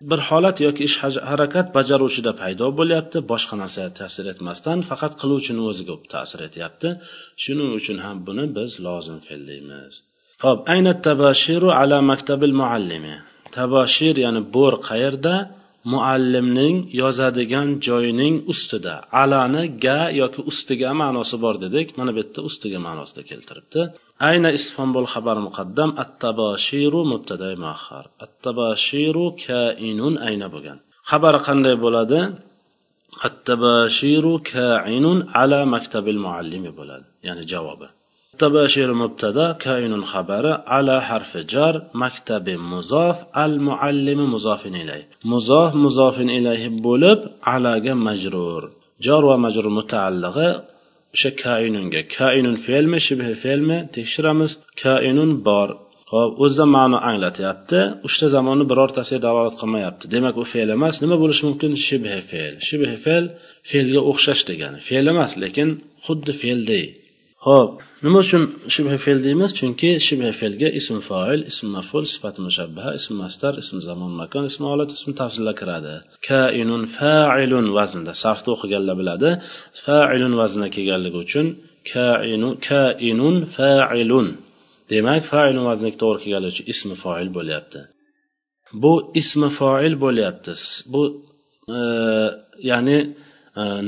Bir 0.10 0.20
holat 0.30 0.58
yoki 0.66 0.82
ish 0.90 0.98
harakat 1.30 1.68
bajaruvchida 1.78 2.32
paydo 2.42 2.68
bo'lyapti 2.80 3.18
boshqa 3.32 3.56
narsa 3.62 3.84
ta'sir 4.00 4.26
etmasdan 4.34 4.80
faqat 4.90 5.14
qiluvchini 5.22 5.62
o'ziga 5.70 5.96
ta'sir 6.14 6.40
etyapti. 6.48 6.90
Shuning 7.44 7.72
uchun 7.80 7.98
ham 8.06 8.18
buni 8.28 8.46
biz 8.58 8.72
lozim 8.86 9.20
fe'l 9.28 9.42
deymiz. 9.52 9.94
Ho'p 10.44 10.60
ayna 10.74 10.94
tabashiru 11.08 11.70
ala 11.82 11.98
maktabil 12.12 12.54
muallimi. 12.62 13.16
Tabashir 13.58 14.16
ya'ni 14.26 14.42
bo'r 14.56 14.76
qayerda? 14.90 15.34
Muallimning 15.94 16.78
yozadigan 17.02 17.70
joyining 17.88 18.36
ustida. 18.52 18.96
Alani 19.24 19.64
ga 19.86 20.02
yoki 20.22 20.42
ustiga 20.52 20.90
ma'nosi 21.02 21.36
bor 21.44 21.56
dedik. 21.66 21.88
Mana 21.98 22.12
bu 22.16 22.20
yerda 22.22 22.42
ustiga 22.50 22.80
ma'nosida 22.88 23.22
keltiribdi. 23.30 23.82
Ayna 24.30 24.50
isfonbol 24.60 25.08
xabar 25.14 25.38
muqaddam 25.48 25.90
at 26.04 26.12
tabashiru 26.24 27.02
mubtaday 27.12 27.56
muahhar 27.64 28.06
at 28.24 28.34
tabashiru 28.46 29.26
kainun 29.46 30.14
ayna 30.28 30.48
bo'lgan. 30.54 30.78
Xabari 31.10 31.40
qanday 31.48 31.76
bo'ladi? 31.86 32.20
At 33.28 33.36
tabashiru 33.50 34.34
kainun 34.54 35.18
ala 35.42 35.60
maktabil 35.74 36.20
muallimi 36.26 36.72
bo'ladi. 36.80 37.06
Ya'ni 37.28 37.44
javobi. 37.54 37.88
muttaba 38.40 38.64
she'r 38.74 38.92
mubtada 39.02 39.46
kainun 39.66 40.04
xabari 40.12 40.54
ala 40.78 40.98
harfi 41.10 41.42
jar 41.54 41.76
maktabi 42.02 42.56
muzof 42.72 43.18
al 43.44 43.54
muallimi 43.68 44.26
muzofin 44.34 44.76
ilay 44.84 45.02
muzof 45.32 45.72
muzofin 45.86 46.30
ilayhi 46.40 46.70
bo'lib 46.86 47.20
alaga 47.56 47.94
majrur. 48.08 48.64
Jor 49.06 49.24
va 49.30 49.36
majrur 49.46 49.68
mutaallig'i 49.80 50.50
o'sha 51.16 51.32
kainunga. 51.44 52.02
Kainun 52.18 52.56
fe'lmi 52.66 53.00
shibhi 53.08 53.34
fe'lmi 53.44 53.78
tekshiramiz. 53.96 54.52
Kainun 54.84 55.32
bor. 55.48 55.70
Ho'p 56.14 56.32
o'zida 56.44 56.66
ma'no 56.76 56.98
anglatyapti 57.10 57.80
uchta 58.08 58.26
zamonni 58.36 58.66
birortasiga 58.72 59.20
dalolat 59.26 59.56
qilmayapti. 59.62 60.06
Demak 60.14 60.36
u 60.42 60.46
fe'l 60.54 60.70
emas. 60.78 60.96
Nima 61.04 61.16
bo'lishi 61.24 61.44
mumkin? 61.48 61.72
Shibhi 61.88 62.20
fe'l. 62.32 62.54
Shibhi 62.68 62.96
fe'l 63.06 63.26
fe'lga 63.70 64.02
o'xshash 64.12 64.44
degani. 64.50 64.80
Fe'l 64.88 65.06
emas 65.14 65.32
lekin 65.44 65.70
xuddi 66.06 66.32
fe'lday 66.44 66.86
ho'p 67.48 67.72
nima 68.06 68.20
uchun 68.26 68.44
shibha 68.74 68.98
fe'l 69.04 69.20
deymiz? 69.26 69.52
Chunki 69.60 69.90
shibha 70.08 70.32
fe'lga 70.40 70.70
ism 70.80 70.98
foil 71.10 71.40
ism 71.52 71.68
maful 71.76 72.04
sifat 72.14 72.36
mushabbaha 72.46 72.92
ism 73.00 73.14
mastar 73.24 73.54
ism 73.62 73.78
zamon 73.88 74.12
makon 74.22 74.44
ism 74.52 74.64
holat 74.72 74.90
ism 74.98 75.12
tafsillar 75.22 75.56
kiradi. 75.62 75.96
Kainun 76.28 76.84
failun 76.98 77.68
vaznda 77.78 78.14
sarfda 78.24 78.50
o'qiganlar 78.56 78.96
biladi. 79.02 79.30
Failun 79.86 80.34
vaznda 80.42 80.68
kelganligi 80.76 81.18
uchun 81.26 81.48
kainun 81.94 82.54
kainun 82.70 83.38
failun. 83.56 84.28
Demak 84.92 85.24
failun 85.32 85.66
vaznga 85.72 85.92
to'g'ri 86.02 86.20
kelganligi 86.24 86.54
uchun 86.56 86.68
ismi 86.74 86.96
foil 87.04 87.30
bo'lyapti. 87.38 87.80
Bu 88.84 88.94
ismi 89.22 89.50
foil 89.60 89.94
bo'lyapti. 90.04 90.54
Bu 90.94 91.02
e, 91.78 91.80
ya'ni 92.70 92.98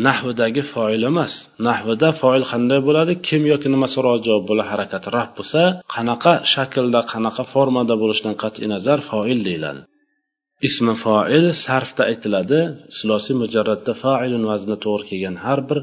nahvidagi 0.07 0.63
foil 0.73 1.03
emas. 1.11 1.33
Nahvida 1.67 2.09
foil 2.21 2.43
qanday 2.51 2.79
bo'ladi? 2.87 3.13
Kim 3.27 3.41
yoki 3.51 3.67
nima 3.73 3.87
so'roq 3.95 4.17
javob 4.27 4.43
bo'la 4.49 4.63
harakat 4.71 5.03
raf 5.15 5.29
bo'lsa 5.37 5.61
qanaqa 5.95 6.33
shaklda 6.53 7.01
qanaqa 7.11 7.43
formada 7.53 7.95
bo'lishidan 8.01 8.35
qat'iy 8.43 8.67
nazar 8.73 8.99
foil 9.09 9.39
deyiladi. 9.47 9.81
Ismi 10.69 10.93
foil 11.05 11.45
sarfda 11.65 12.03
aytiladi. 12.11 12.59
Silosiy 12.97 13.35
mujarratda 13.41 13.93
failun 14.03 14.43
vazni 14.51 14.75
to'g'ri 14.85 15.03
kelgan 15.09 15.35
har 15.45 15.59
bir 15.69 15.79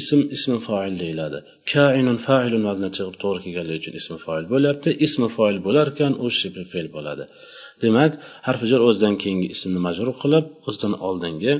ism 0.00 0.20
ismi 0.36 0.58
foil 0.68 0.94
deyiladi. 1.02 1.38
Kainun 1.72 2.18
failun 2.26 2.62
vazni 2.68 2.90
to'g'ri 2.98 3.40
kelganligi 3.44 3.78
uchun 3.82 3.94
ismi 4.00 4.18
foil 4.24 4.44
bo'lyapti. 4.52 4.88
Ismi 5.06 5.28
foil 5.36 5.56
bo'larkan 5.66 6.12
u 6.24 6.26
shibhi 6.38 6.64
fe'l 6.72 6.88
bo'ladi. 6.96 7.24
Demak 7.82 8.12
harfi 8.46 8.66
jar 8.70 8.80
o'zidan 8.88 9.14
keyingi 9.22 9.48
ismni 9.54 9.80
majrur 9.86 10.14
qilib 10.22 10.44
o'zidan 10.68 10.94
oldingi 11.08 11.52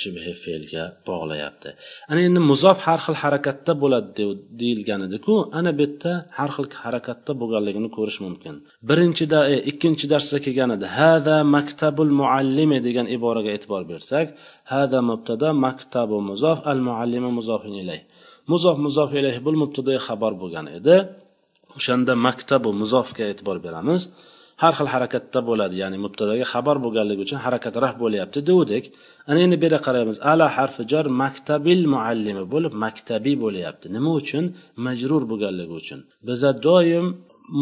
shubhi 0.00 0.32
fe'lga 0.44 0.84
bog'layapti. 1.08 1.70
Ana 2.10 2.20
endi 2.28 2.40
muzof 2.50 2.78
har 2.86 3.00
xil 3.04 3.16
harakatda 3.22 3.72
bo'ladi 3.82 4.24
deyilgan 4.60 5.00
ediku 5.08 5.34
ana 5.58 5.70
bu 5.78 5.82
yerda 5.86 6.12
har 6.38 6.50
xil 6.56 6.66
harakatda 6.84 7.32
bo'lganligini 7.40 7.88
ko'rish 7.96 8.18
mumkin. 8.26 8.54
Birinchida 8.88 9.38
e, 9.54 9.56
ikkinchi 9.70 10.06
darsda 10.12 10.38
kelgan 10.44 10.70
edi 10.76 10.86
hada 10.98 11.36
maktabul 11.56 12.10
muallimi 12.20 12.78
degan 12.86 13.06
iboraga 13.16 13.50
e'tibor 13.56 13.82
bersak 13.92 14.26
hada 14.72 14.98
mubtada 15.10 15.48
maktabu 15.66 16.16
muzof 16.30 16.58
al 16.72 16.80
muallimi 16.88 17.30
muzofin 17.38 17.74
ilay. 17.82 18.00
Muzof 18.52 18.76
muzof 18.86 19.10
ilayh 19.20 19.36
bu 19.44 19.50
mubtada 19.62 19.92
xabar 20.06 20.32
bo'lgan 20.42 20.66
edi. 20.78 20.96
O'shanda 21.78 22.12
maktabu 22.26 22.70
muzofga 22.82 23.24
e'tibor 23.32 23.58
beramiz. 23.66 24.02
Har 24.62 24.72
xil 24.78 24.88
harakatda 24.94 25.40
bo'ladi 25.48 25.74
ya'ni 25.82 25.98
mubtadaga 26.04 26.44
xabar 26.52 26.76
bo'lganligi 26.84 27.20
uchun 27.26 27.38
harakat 27.46 27.74
raf 27.84 27.94
bo'lyapti 28.02 28.38
degandik 28.48 28.84
ana 29.28 29.38
endi 29.44 29.56
bu 29.60 29.64
yerda 29.66 29.80
qaraymiz. 29.86 30.16
Ala 30.32 30.46
harfi 30.56 30.82
jar 30.92 31.06
maktabil 31.22 31.80
muallimi 31.94 32.44
bo'lib 32.54 32.74
maktabiy 32.84 33.36
bo'lyapti. 33.44 33.86
Nima 33.96 34.10
uchun? 34.20 34.44
Majrur 34.86 35.22
bo'lganligi 35.30 35.74
uchun. 35.80 36.00
Biza 36.28 36.50
doim 36.66 37.06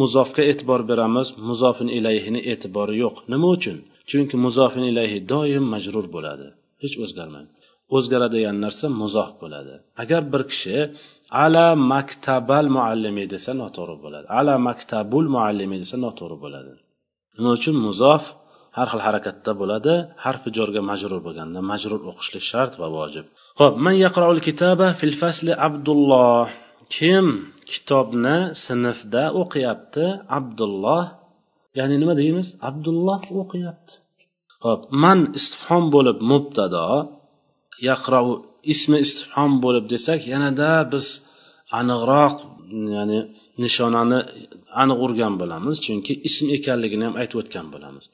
muzofga 0.01 0.43
e'tibor 0.51 0.81
beramiz 0.91 1.29
muzofin 1.49 1.89
ilayhini 1.99 2.41
e'tibori 2.53 2.95
yo'q. 3.03 3.17
Nima 3.33 3.49
uchun? 3.57 3.77
Chunki 4.11 4.37
muzofin 4.45 4.85
ilayhi 4.91 5.19
doim 5.33 5.65
majrur 5.75 6.07
bo'ladi. 6.15 6.47
Hech 6.83 6.95
o'zgarmaydi 7.05 7.51
o'zgaradigan 7.97 8.57
narsa 8.65 8.87
muzof 9.01 9.31
bo'ladi. 9.43 9.75
Agar 10.03 10.23
bir 10.33 10.43
kishi 10.51 10.77
ala 11.45 11.67
maktabal 11.93 12.67
muallimi 12.77 13.25
desa 13.35 13.53
noto'g'ri 13.63 13.97
bo'ladi. 14.05 14.27
Ala 14.39 14.55
maktabul 14.69 15.27
muallimi 15.37 15.77
desa 15.83 15.97
noto'g'ri 16.05 16.37
bo'ladi. 16.45 16.73
Nima 17.37 17.51
uchun? 17.59 17.77
Muzof 17.87 18.23
har 18.77 18.87
xil 18.93 19.03
harakatda 19.07 19.53
bo'ladi 19.61 19.95
harfi 20.25 20.49
jorga 20.57 20.81
majrur 20.91 21.21
bo'lganda. 21.27 21.59
Majrur 21.71 22.01
o'qishlik 22.11 22.45
shart 22.51 22.73
va 22.81 22.89
vojib. 22.97 23.27
Ho'p 23.61 23.75
man 23.85 23.95
yaqraul 24.07 24.41
kitaba 24.49 24.87
fil 25.01 25.15
fasli 25.23 25.53
abdulloh. 25.69 26.47
Kim 26.97 27.27
kitobni 27.71 28.37
sinfda 28.67 29.25
o'qiyapti? 29.43 30.07
Abdulloh. 30.39 31.05
Ya'ni 31.79 31.97
nima 32.03 32.15
deymiz? 32.21 32.47
Abdulloh 32.69 33.21
o'qiyapti. 33.43 33.93
Ho'p 34.65 34.83
man 35.03 35.19
istifhom 35.39 35.85
bo'lib 35.95 36.19
mubtado 36.31 36.89
yaqrau 37.89 38.27
ismi 38.73 38.99
istifhom 39.05 39.53
bo'lib 39.65 39.85
desak 39.93 40.21
yanada 40.33 40.71
biz 40.93 41.07
aniqroq 41.81 42.37
ya'ni 42.97 43.19
nishonani 43.65 44.19
aniq 44.83 44.99
urgan 45.05 45.35
bo'lamiz 45.41 45.77
chunki 45.87 46.13
ism 46.29 46.47
ekanligini 46.57 47.05
ham 47.09 47.15
aytib 47.23 47.39
o'tgan 47.43 47.67
bo'lamiz. 47.75 48.05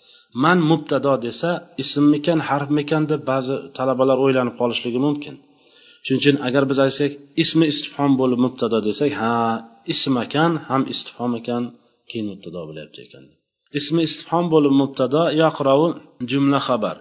Man 0.45 0.59
mubtado 0.71 1.15
desa 1.27 1.51
ismmikan 1.83 2.41
harfmikan 2.49 3.03
deb 3.11 3.21
ba'zi 3.31 3.55
talabalar 3.79 4.19
o'ylanib 4.25 4.55
qolishligi 4.61 5.01
mumkin. 5.07 5.35
Shuning 6.05 6.21
uchun 6.23 6.37
agar 6.49 6.63
biz 6.71 6.79
aytsak 6.87 7.13
ismi 7.43 7.65
istifhom 7.73 8.13
bo'lib 8.21 8.41
mubtado 8.47 8.79
desak 8.89 9.13
ha 9.21 9.35
ism 9.93 10.15
ekan 10.25 10.53
ham 10.69 10.83
istifhom 10.93 11.33
ekan 11.41 11.63
keyin 12.11 12.27
mubtado 12.33 12.61
bo'lyapti 12.69 12.99
ekan. 13.07 13.25
Ismi 13.79 14.01
istifhom 14.09 14.47
bo'lib 14.55 14.75
mubtado 14.83 15.23
yaqrovu 15.43 15.89
jumla 16.31 16.61
xabar. 16.69 16.97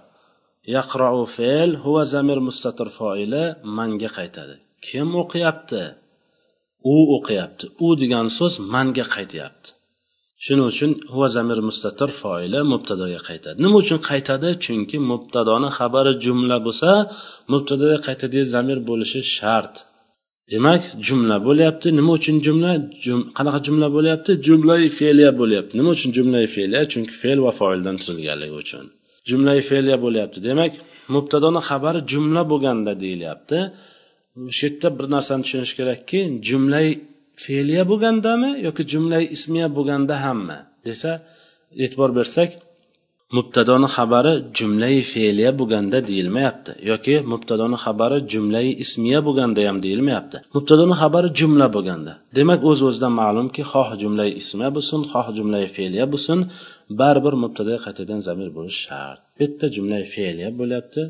Yaqrou 0.76 1.20
fe'l 1.36 1.72
huva 1.84 2.04
zamir 2.14 2.40
mustatir 2.48 2.90
foili 2.98 3.44
manga 3.78 4.10
qaytadi. 4.18 4.56
Kim 4.88 5.10
o'qiyapti? 5.22 5.84
U 6.94 6.96
o'qiyapti. 7.16 7.66
U 7.86 7.88
degan 8.02 8.28
so'z 8.38 8.54
manga 8.74 9.06
qaytyapti. 9.16 9.70
Shuning 10.44 10.68
uchun 10.74 10.92
huva 11.14 11.28
zamir 11.36 11.60
mustatir 11.68 12.10
foili 12.22 12.60
mubtadoga 12.72 13.20
qaytadi. 13.30 13.58
Nima 13.64 13.78
uchun 13.84 14.00
qaytadi? 14.10 14.50
Chunki 14.64 14.98
mubtadoni 15.12 15.70
xabari 15.78 16.14
jumla 16.26 16.58
bo'lsa 16.66 16.90
mubtadoga 17.52 17.98
qaytadigan 18.08 18.52
zamir 18.56 18.78
bo'lishi 18.90 19.22
shart. 19.36 19.74
Demak 20.52 20.82
jumla 21.08 21.38
bo'lyapti. 21.48 21.88
Nima 22.00 22.12
uchun 22.20 22.36
jumla? 22.46 22.72
Qanaqa 23.38 23.60
jumla 23.68 23.88
bo'lyapti? 23.96 24.32
Jumlai 24.48 24.86
fe'liya 25.00 25.32
bo'lyapti. 25.40 25.74
Nima 25.80 25.90
uchun 25.96 26.10
jumlai 26.18 26.46
fe'liya? 26.56 26.82
Chunki 26.92 27.14
fe'l 27.22 27.40
va 27.46 27.52
foildan 27.60 27.96
tuzilganligi 28.02 28.56
uchun. 28.64 28.86
Jumlai 29.30 29.60
fe'liya 29.70 29.98
bo'lyapti. 30.06 30.38
Demak 30.48 30.74
mubtadoni 31.16 31.62
xabari 31.70 32.00
jumla 32.12 32.42
bo'lganda 32.52 32.92
deyilyapti. 33.04 33.58
Shu 34.58 34.64
yerda 34.68 34.88
bir 34.98 35.06
narsani 35.16 35.42
tushunish 35.46 35.74
kerakki 35.80 36.20
jumlay 36.48 36.88
fe'liya 37.44 37.84
bo'lgandami 37.92 38.50
yoki 38.68 38.84
jumlay 38.92 39.24
ismiya 39.36 39.68
bo'lganda 39.78 40.16
hammi 40.26 40.58
desa 40.88 41.12
e'tibor 41.84 42.12
bersak 42.20 42.50
mubtadoni 43.38 43.88
xabari 43.96 44.34
jumlai 44.58 44.98
fe'liya 45.14 45.52
bo'lganda 45.60 45.98
deyilmayapti 46.10 46.72
yoki 46.92 47.16
mubtadoni 47.32 47.78
xabari 47.84 48.18
jumlai 48.32 48.68
ismiya 48.84 49.20
bo'lganda 49.28 49.60
ham 49.70 49.78
deyilmayapti. 49.86 50.38
Mubtadoni 50.56 50.96
xabari 51.02 51.30
jumla 51.40 51.68
bo'lganda. 51.76 52.14
Demak 52.38 52.62
o'z 52.70 52.80
o'zidan 52.88 53.14
ma'lumki 53.22 53.62
xoh 53.72 53.90
jumlai 54.02 54.30
ismiya 54.42 54.70
bo'lsin 54.76 55.02
xoh 55.12 55.28
jumlai 55.38 55.66
fe'liya 55.76 56.06
bo'lsin 56.14 56.40
baribir 57.00 57.34
mubtada 57.44 57.76
qaytadan 57.86 58.20
zamir 58.28 58.50
bo'lishi 58.58 58.82
shart. 58.88 59.20
Bu 59.38 59.42
yerda 59.44 59.66
jumlai 59.76 60.04
fe'liya 60.14 60.50
bo'lyapti. 60.60 61.02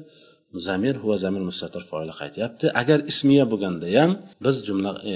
Zamir 0.67 0.95
huva 1.01 1.17
zamir 1.23 1.43
mustatir 1.49 1.83
foili 1.89 2.13
qaytyapti. 2.21 2.65
Agar 2.81 2.99
ismiya 3.11 3.45
bo'lganda 3.51 3.87
ham 3.97 4.11
biz 4.45 4.55
jumla 4.67 4.91
e, 5.11 5.13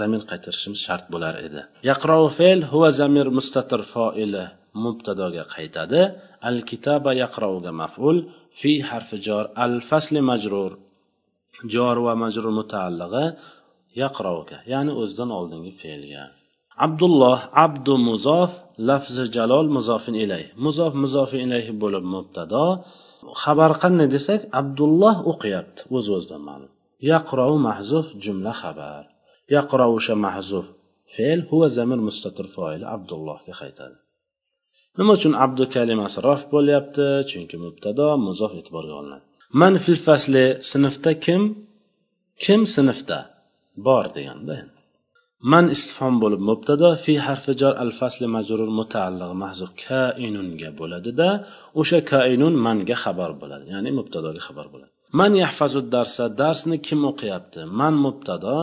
zamir 0.00 0.22
qaytarishimiz 0.30 0.80
shart 0.86 1.06
bo'lar 1.12 1.34
edi. 1.46 1.60
Yaqrou 1.90 2.24
fe'l 2.38 2.60
huva 2.72 2.90
zamir 3.00 3.26
mustatir 3.38 3.82
foili 3.92 4.44
mubtadoga 4.84 5.44
qaytadi. 5.54 6.00
Al 6.48 6.56
kitaba 6.70 7.10
yaqrovga 7.22 7.72
maful 7.82 8.16
fi 8.60 8.72
harfi 8.88 9.16
jor 9.26 9.44
al 9.64 9.74
fasli 9.90 10.20
majrur 10.30 10.72
jor 11.74 11.96
va 12.06 12.14
majrur 12.22 12.52
mutaallig'i 12.60 13.26
yaqrovga 14.02 14.58
ya'ni 14.72 14.92
o'zidan 15.02 15.30
oldingi 15.38 15.72
fe'lga. 15.82 16.24
Abdulloh 16.86 17.38
abdu 17.64 17.94
muzof 18.08 18.50
lafzi 18.88 19.24
jalol 19.36 19.66
muzofin 19.76 20.16
ilay. 20.24 20.44
Muzof 20.64 20.92
muzofin 21.02 21.40
ilayhi 21.46 21.72
bo'lib 21.82 22.04
mubtado. 22.14 22.64
Xabar 23.42 23.72
qanday 23.82 24.08
desak 24.16 24.40
abdulloh 24.60 25.16
o'qiyapti 25.30 25.80
o'z 25.96 26.06
o'zidan 26.16 26.42
ma'lum. 26.48 26.70
Yaqrovu 27.10 27.56
mahzuf 27.68 28.06
jumla 28.24 28.52
xabar. 28.62 29.02
Yaqrov 29.56 29.90
o'sha 29.98 30.14
mahzuf 30.26 30.66
fe'l 31.14 31.40
huva 31.50 31.68
zamir 31.76 32.00
mustatir 32.08 32.46
foili 32.54 32.86
abdullohga 32.94 33.54
qaytadi. 33.60 33.96
Nima 34.98 35.12
uchun 35.18 35.34
abdu 35.44 35.64
kalimasi 35.74 36.18
rof 36.26 36.40
bo'lyapti? 36.54 37.06
Chunki 37.30 37.56
mubtado 37.64 38.06
muzof 38.26 38.52
e'tiborga 38.60 38.94
olinadi. 39.00 39.24
Man 39.60 39.74
fil 39.84 39.98
fasli 40.06 40.44
sinfda 40.70 41.12
kim? 41.24 41.42
Kim 42.44 42.60
sinfda? 42.74 43.18
Bor 43.86 44.04
deganda 44.16 44.56
man 45.42 45.66
istifhom 45.74 46.14
bo'lib 46.22 46.42
mubtado 46.50 46.88
fi 47.04 47.12
harfi 47.26 47.52
jar 47.60 47.74
al 47.84 47.92
fasli 47.98 48.26
majrur 48.36 48.70
mutaalliq 48.80 49.32
mahzuf 49.42 49.70
kainunga 49.84 50.70
bo'ladida 50.80 51.28
o'sha 51.80 51.98
kainun 52.12 52.54
manga 52.66 52.96
xabar 53.04 53.30
bo'ladi 53.40 53.64
ya'ni 53.74 53.90
mubtadoga 53.98 54.40
xabar 54.48 54.66
bo'ladi. 54.72 54.90
Man 55.18 55.32
yahfazu 55.42 55.80
darsa 55.94 56.24
darsni 56.40 56.76
kim 56.86 57.00
o'qiyapti? 57.10 57.60
Man 57.80 57.94
mubtado 58.06 58.56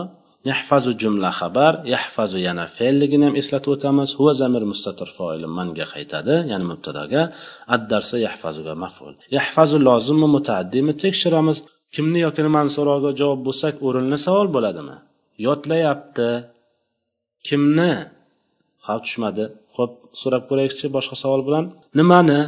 yahfazu 0.50 0.90
jumla 1.00 1.30
xabar 1.40 1.72
yahfazu 1.94 2.38
yana 2.48 2.64
fe'lligini 2.76 3.24
ham 3.28 3.34
eslatib 3.40 3.70
o'tamiz 3.74 4.10
huva 4.18 4.32
zamir 4.40 4.62
mustatir 4.72 5.08
foili 5.16 5.48
manga 5.58 5.86
qaytadi 5.94 6.34
ya'ni 6.50 6.64
mubtadoga 6.72 7.22
ad 7.74 7.82
darsa 7.92 8.16
yahfazuga 8.26 8.74
maful. 8.84 9.12
Yahfazu 9.36 9.76
lozimmi 9.88 10.28
mutaaddimi 10.36 10.92
tekshiramiz. 11.02 11.58
Kimni 11.94 12.18
yoki 12.26 12.40
nimani 12.46 12.70
so'roviga 12.76 13.12
javob 13.20 13.40
bo'lsak 13.48 13.74
o'rinli 13.86 14.18
savol 14.26 14.48
bo'ladimi? 14.56 14.96
Yodlayapti. 15.46 16.28
Kimni? 17.48 17.92
Ha 18.86 18.94
tushmadi. 19.04 19.44
Ho'p 19.76 19.92
so'rab 20.20 20.42
ko'raylikchi 20.50 20.86
boshqa 20.96 21.16
savol 21.22 21.42
bilan. 21.48 21.64
Nimani? 21.98 22.40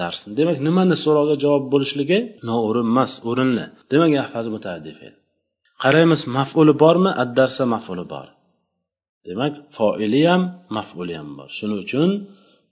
Darsni 0.00 0.32
demak 0.38 0.58
nimani 0.66 0.96
so'rovga 1.04 1.36
javob 1.44 1.64
bo'lishligi 1.72 2.18
noo'rin 2.48 2.86
emas 2.92 3.12
o'rinli. 3.30 3.64
Demak 3.92 4.10
qaraymiz 5.82 6.20
mafuli 6.36 6.74
bormi? 6.82 7.10
Addarsa 7.22 7.62
mafuli 7.74 8.04
bor. 8.12 8.26
Demak 9.26 9.54
foili 9.76 10.22
ham 10.30 10.42
mafuli 10.76 11.14
ham 11.20 11.30
bor. 11.38 11.48
Shuning 11.58 11.80
uchun 11.86 12.10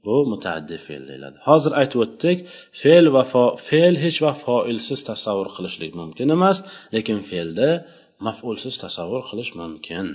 bu 0.04 0.14
mutaaddi 0.32 0.76
fe'l 0.86 1.02
deyiladi. 1.10 1.36
Hozir 1.48 1.72
aytib 1.80 1.98
o'tdik 2.04 2.38
fe'l 2.80 3.06
va 3.14 3.22
fe'l 3.68 3.94
hech 4.04 4.18
vaqt 4.24 4.40
foilsiz 4.46 5.00
tasavvur 5.10 5.48
qilishlik 5.56 5.92
mumkin 6.00 6.28
emas 6.36 6.56
lekin 6.94 7.18
fe'lni 7.30 7.70
mafulsiz 8.26 8.74
tasavvur 8.84 9.22
qilish 9.30 9.52
mumkin. 9.60 10.06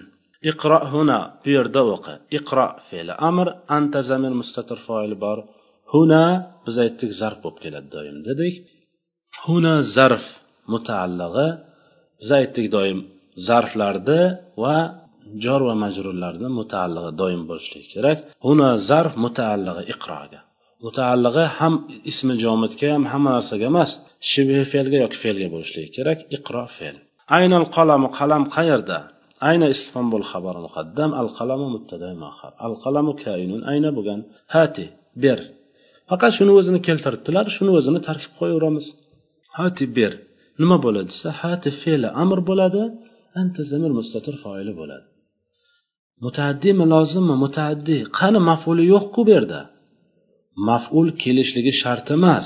Iqro 0.51 0.79
huna 0.91 1.19
bu 1.43 1.49
yerda 1.57 1.81
o'qi. 1.95 2.15
Iqro 2.37 2.67
fe'li 2.89 3.13
amr 3.29 3.47
anta 3.77 3.99
zamir 4.09 4.33
mustatir 4.41 4.79
foili 4.87 5.17
bor. 5.25 5.37
Huna 5.91 6.25
biz 6.65 6.75
aytdik 6.85 7.11
zarf 7.21 7.37
bo'lib 7.43 7.59
keladi 7.63 7.89
doim 7.95 8.17
dedik. 8.27 8.55
Huna 9.43 9.75
zarf 9.95 10.25
mutaallig'i 10.73 11.47
biz 12.19 12.29
aytdik 12.39 12.67
doim 12.75 12.99
zarflarda 13.47 14.19
va 14.63 14.77
jor 15.43 15.61
va 15.67 15.75
majrurlarda 15.83 16.47
mutaallig'i 16.59 17.11
doim 17.21 17.41
bo'lishligi 17.49 17.87
kerak. 17.95 18.17
Huna 18.45 18.69
zarf 18.89 19.13
mutaallig'i 19.25 19.83
iqroga. 19.93 20.39
Mutaallig'i 20.85 21.45
ham 21.59 21.73
ismi 22.11 22.33
jomidga 22.43 22.87
ham 22.95 23.05
hamma 23.11 23.29
narsaga 23.37 23.65
emas 23.71 23.91
shibhi 24.31 24.61
fe'lga 24.71 24.97
yoki 25.03 25.17
fe'lga 25.23 25.47
bo'lishligi 25.53 25.89
kerak. 25.97 26.19
Iqro 26.37 26.63
fe'l. 26.77 26.95
Aynal 27.37 27.65
qalamu 27.75 28.07
qalam 28.17 28.43
qayerda? 28.55 28.97
Ayna 29.47 29.65
istifhom 29.73 30.07
xabar 30.31 30.55
muqaddam. 30.65 31.09
Al 31.21 31.29
qalamu 31.37 31.67
mubtada 31.75 32.09
muaxar 32.23 32.51
al 32.65 32.73
qalamu 32.83 33.11
kainun. 33.23 33.61
Ayna 33.71 33.89
bo'lgan. 33.97 34.19
Hati 34.55 34.85
ber. 35.23 35.39
Faqat 36.09 36.31
shuni 36.37 36.51
o'zini 36.59 36.79
keltiribdilar. 36.87 37.45
Shuni 37.55 37.71
o'zini 37.79 37.99
tarkib 38.07 38.31
qo'yaveramiz. 38.39 38.85
Hati 39.57 39.85
ber. 39.97 40.13
Nima 40.61 40.77
bo'ladi 40.85 41.07
desa 41.13 41.29
hati 41.41 41.69
fe'li 41.81 42.09
amr 42.23 42.39
bo'ladi. 42.49 42.83
Anta 43.41 43.61
zamir 43.71 43.91
mustatir 43.99 44.35
foili 44.43 44.73
bo'ladi. 44.81 45.05
Mutaaddimi 46.25 46.85
lozimmi? 46.93 47.35
Mutaaddi 47.43 47.97
qani 48.19 48.39
mafuli 48.49 48.83
yo'qku 48.93 49.19
bu 49.27 49.31
yerda? 49.35 49.61
Maful 50.69 51.07
kelishligi 51.21 51.73
shart 51.81 52.07
emas. 52.17 52.45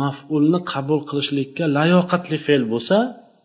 Mafulni 0.00 0.58
qabul 0.72 1.00
qilishlikka 1.08 1.64
layoqatli 1.76 2.36
fe'l 2.46 2.62
bo'lsa 2.72 2.96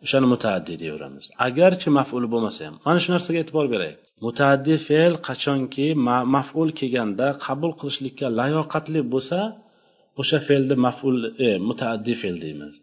o'shani 0.06 0.28
mutaaddi 0.34 0.74
deyaveramiz 0.82 1.26
agarchi 1.48 1.88
maful 2.00 2.24
bo'lmasa 2.34 2.62
ham 2.68 2.76
mana 2.88 3.00
shu 3.04 3.10
narsaga 3.16 3.40
e'tibor 3.44 3.66
beraylik 3.74 4.00
mutaaddi 4.26 4.74
fe'l 4.88 5.14
qachonki 5.28 5.88
maful 6.36 6.70
kelganda 6.80 7.28
qabul 7.46 7.72
qilishlikka 7.80 8.28
layoqatli 8.40 9.02
bo'lsa 9.14 9.40
o'sha 10.22 10.38
fe'lni 10.48 10.76
maful 10.86 11.18
e, 11.48 11.50
mutaaddi 11.70 12.14
fe'l 12.22 12.38
deymiz. 12.44 12.74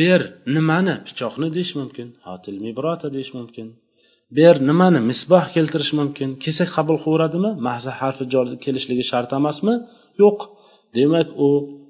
Ber 0.00 0.20
nimani? 0.56 0.94
Pichoqni 1.06 1.48
deyish 1.56 1.72
mumkin 1.80 2.08
hotil 2.26 2.56
mibrota 2.64 3.08
deyish 3.16 3.32
mumkin. 3.38 3.66
Ber 4.38 4.54
nimani? 4.68 5.00
Misboh 5.10 5.46
keltirish 5.54 5.92
mumkin. 6.00 6.28
Kesak 6.44 6.68
qabul 6.76 6.96
qilaveradimi 7.04 7.50
mahza 7.66 7.92
harfi 8.00 8.24
jor 8.32 8.46
kelishligi 8.64 9.04
shart 9.10 9.30
emasmi? 9.38 9.74
Yo'q. 10.22 10.38
Demak 10.96 11.28
u 11.46 11.48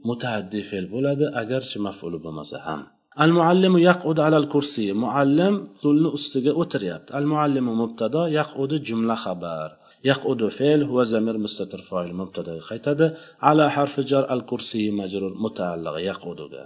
mutaaddi 0.08 0.60
fe'l 0.70 0.86
bo'ladi 0.94 1.24
agarchi 1.42 1.76
mafuli 1.86 2.18
bo'lmasa 2.24 2.56
ham. 2.66 2.80
Al 3.24 3.30
muallimu 3.38 3.78
yaqudu 3.90 4.20
alal 4.28 4.46
kursi 4.54 4.86
muallim 5.04 5.54
stulni 5.78 6.08
ustiga 6.18 6.52
o'tiryapti 6.62 7.10
al 7.18 7.26
muallimu 7.32 7.72
mubtado 7.82 8.22
yaqudu 8.38 8.74
jumla 8.88 9.16
xabar 9.24 9.68
yaqudu 10.10 10.44
fe'l 10.58 10.80
huwa 10.90 11.04
zamir 11.12 11.36
mustatir 11.44 11.80
foil 11.88 12.12
mubtadoga 12.20 12.62
qaytadi 12.70 13.06
ala 13.50 13.64
harfi 13.76 14.02
jar 14.10 14.24
al 14.34 14.42
kursi 14.50 14.82
majrur 15.00 15.32
mutaalliq 15.44 15.96
yaquduga 16.10 16.62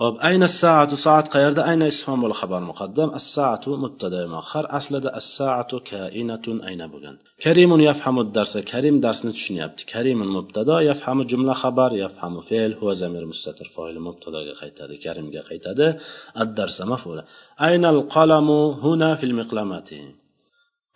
hop 0.00 0.14
ayna 0.28 0.46
saatu 0.60 0.94
soat 1.04 1.26
qayerda? 1.34 1.60
Ayna 1.70 1.86
isfon 1.92 2.18
bo'l 2.22 2.34
xabar 2.40 2.62
muqaddam. 2.70 3.08
As 3.18 3.26
saatu 3.36 3.68
mubtada 3.84 4.20
muaxar 4.34 4.64
aslida 4.78 5.10
as 5.18 5.26
saatu 5.38 5.76
kainatun 5.90 6.56
ayna 6.68 6.86
bo'lgan. 6.92 7.14
Karimun 7.44 7.80
yafhamu 7.88 8.22
darsa 8.36 8.60
karim 8.72 8.96
darsni 9.04 9.30
tushunyapti. 9.36 9.82
Karimun 9.92 10.28
mubtado 10.36 10.76
yafhamu 10.90 11.22
jumla 11.30 11.54
xabar 11.62 11.90
yafhamu 12.04 12.40
fe'l. 12.48 12.72
Huwa 12.80 12.92
zamir 13.00 13.24
mustatir 13.32 13.66
foil 13.74 13.96
mubtadoga 14.06 14.54
qaytadi 14.60 14.94
karimga 15.04 15.42
qaytadi. 15.50 15.86
Ad 16.42 16.50
darsa 16.58 16.82
mafula 16.92 17.22
aynal 17.68 18.00
qalamu 18.14 18.58
huna 18.82 19.10
fil 19.20 19.34
miqlamati. 19.40 20.00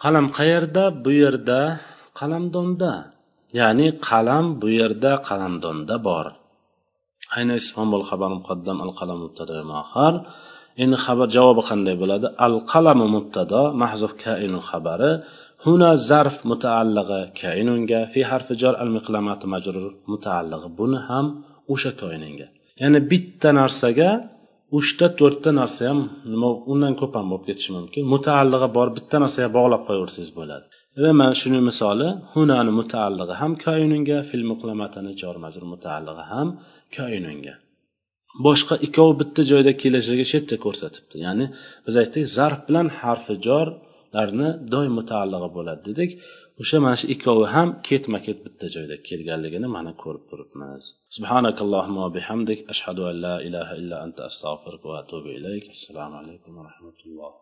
Qalam 0.03 0.27
qayerda? 0.39 0.85
Bu 1.05 1.11
yerda. 1.23 1.61
Qalamdonda. 2.19 2.93
Ya'ni 3.59 3.87
qalam 4.09 4.45
bu 4.61 4.69
yerda 4.79 5.13
qalamdonda 5.29 5.97
bor. 6.09 6.27
Ayni 7.37 7.55
isfon 7.61 7.89
bo'l 7.93 8.05
xabar 8.11 8.31
muqaddam 8.39 8.77
al 8.85 8.93
qalam 8.99 9.19
mubtado 9.25 9.55
muahar 9.73 10.15
endi 10.83 10.97
xabar 11.05 11.29
javobi 11.37 11.63
qanday 11.71 11.95
bo'ladi? 12.03 12.27
Al 12.47 12.55
qalamu 12.73 13.07
mubtado 13.17 13.61
mahzuf 13.83 14.13
kainu 14.25 14.59
xabari. 14.69 15.11
Huna 15.65 15.91
zarf 16.09 16.37
mutaalligi 16.51 17.21
kainunga 17.41 18.01
fi 18.13 18.21
harfi 18.31 18.55
jar 18.63 18.75
al 18.83 18.91
miqlamati 18.97 19.47
majrur 19.55 19.87
mutaalligi 20.13 20.69
buni 20.79 20.99
ham 21.09 21.27
o'sha 21.73 21.91
koinunga 22.01 22.47
ya'ni 22.81 23.01
bitta 23.11 23.49
narsaga 23.61 24.11
uchta 24.79 25.07
to'rtta 25.19 25.51
narsa 25.61 25.83
ham 25.91 26.01
nima 26.33 26.49
undan 26.73 26.93
ko'p 27.01 27.13
ham 27.19 27.27
bo'lib 27.31 27.45
ketishi 27.49 27.71
mumkin. 27.77 28.03
Mutaallig'i 28.15 28.69
bor 28.77 28.89
bitta 28.97 29.17
narsaga 29.25 29.49
bog'lab 29.59 29.83
qo'yaversangiz 29.89 30.31
bo'ladi. 30.39 30.67
Mana 31.01 31.35
shuni 31.41 31.61
misoli 31.71 32.09
hunani 32.33 32.73
mutaallig'i 32.81 33.35
ham 33.43 33.53
koinunga 33.65 34.19
fil 34.31 34.45
muqlamatani 34.53 35.13
jor 35.23 35.37
majrur 35.45 35.67
mutaallig'i 35.75 36.25
ham 36.33 36.49
koinunga 36.97 37.55
boshqa 38.47 38.75
ikkovi 38.87 39.15
bitta 39.21 39.43
joyda 39.53 39.73
kelishligi 39.83 40.25
shu 40.31 40.37
yerda 40.39 40.57
ko'rsatibdi. 40.65 41.17
Ya'ni 41.27 41.47
biz 41.87 41.95
aytdik 42.03 42.25
zarf 42.37 42.61
bilan 42.69 42.89
harfi 43.01 43.35
jorlarni 43.47 44.49
doim 44.73 44.93
mutaallig'i 45.01 45.49
bo'ladi 45.57 45.83
dedik. 45.89 46.11
O'sha 46.63 46.77
mana 46.85 46.97
shu 47.01 47.07
ikkovi 47.15 47.45
ham 47.55 47.69
ketma 47.89 48.19
ket 48.27 48.39
bitta 48.47 48.67
joyda 48.75 48.97
kelganligini 49.09 49.69
mana 49.77 49.93
ko'rib 50.03 50.25
turibmiz. 50.31 50.83
Subhanakallohumma 51.17 52.07
bihamdik. 52.17 52.59
Ashhadu 52.73 53.03
an 53.11 53.17
la 53.27 53.35
ilaha 53.49 53.75
illa 53.81 53.97
anta 54.05 54.21
astag'firuka 54.31 54.87
va 54.93 54.97
atubu 55.03 55.29
ilayk. 55.39 55.65
Assalomu 55.77 56.17
alaykum 56.23 56.51
va 56.59 56.63
rahmatulloh. 56.71 57.31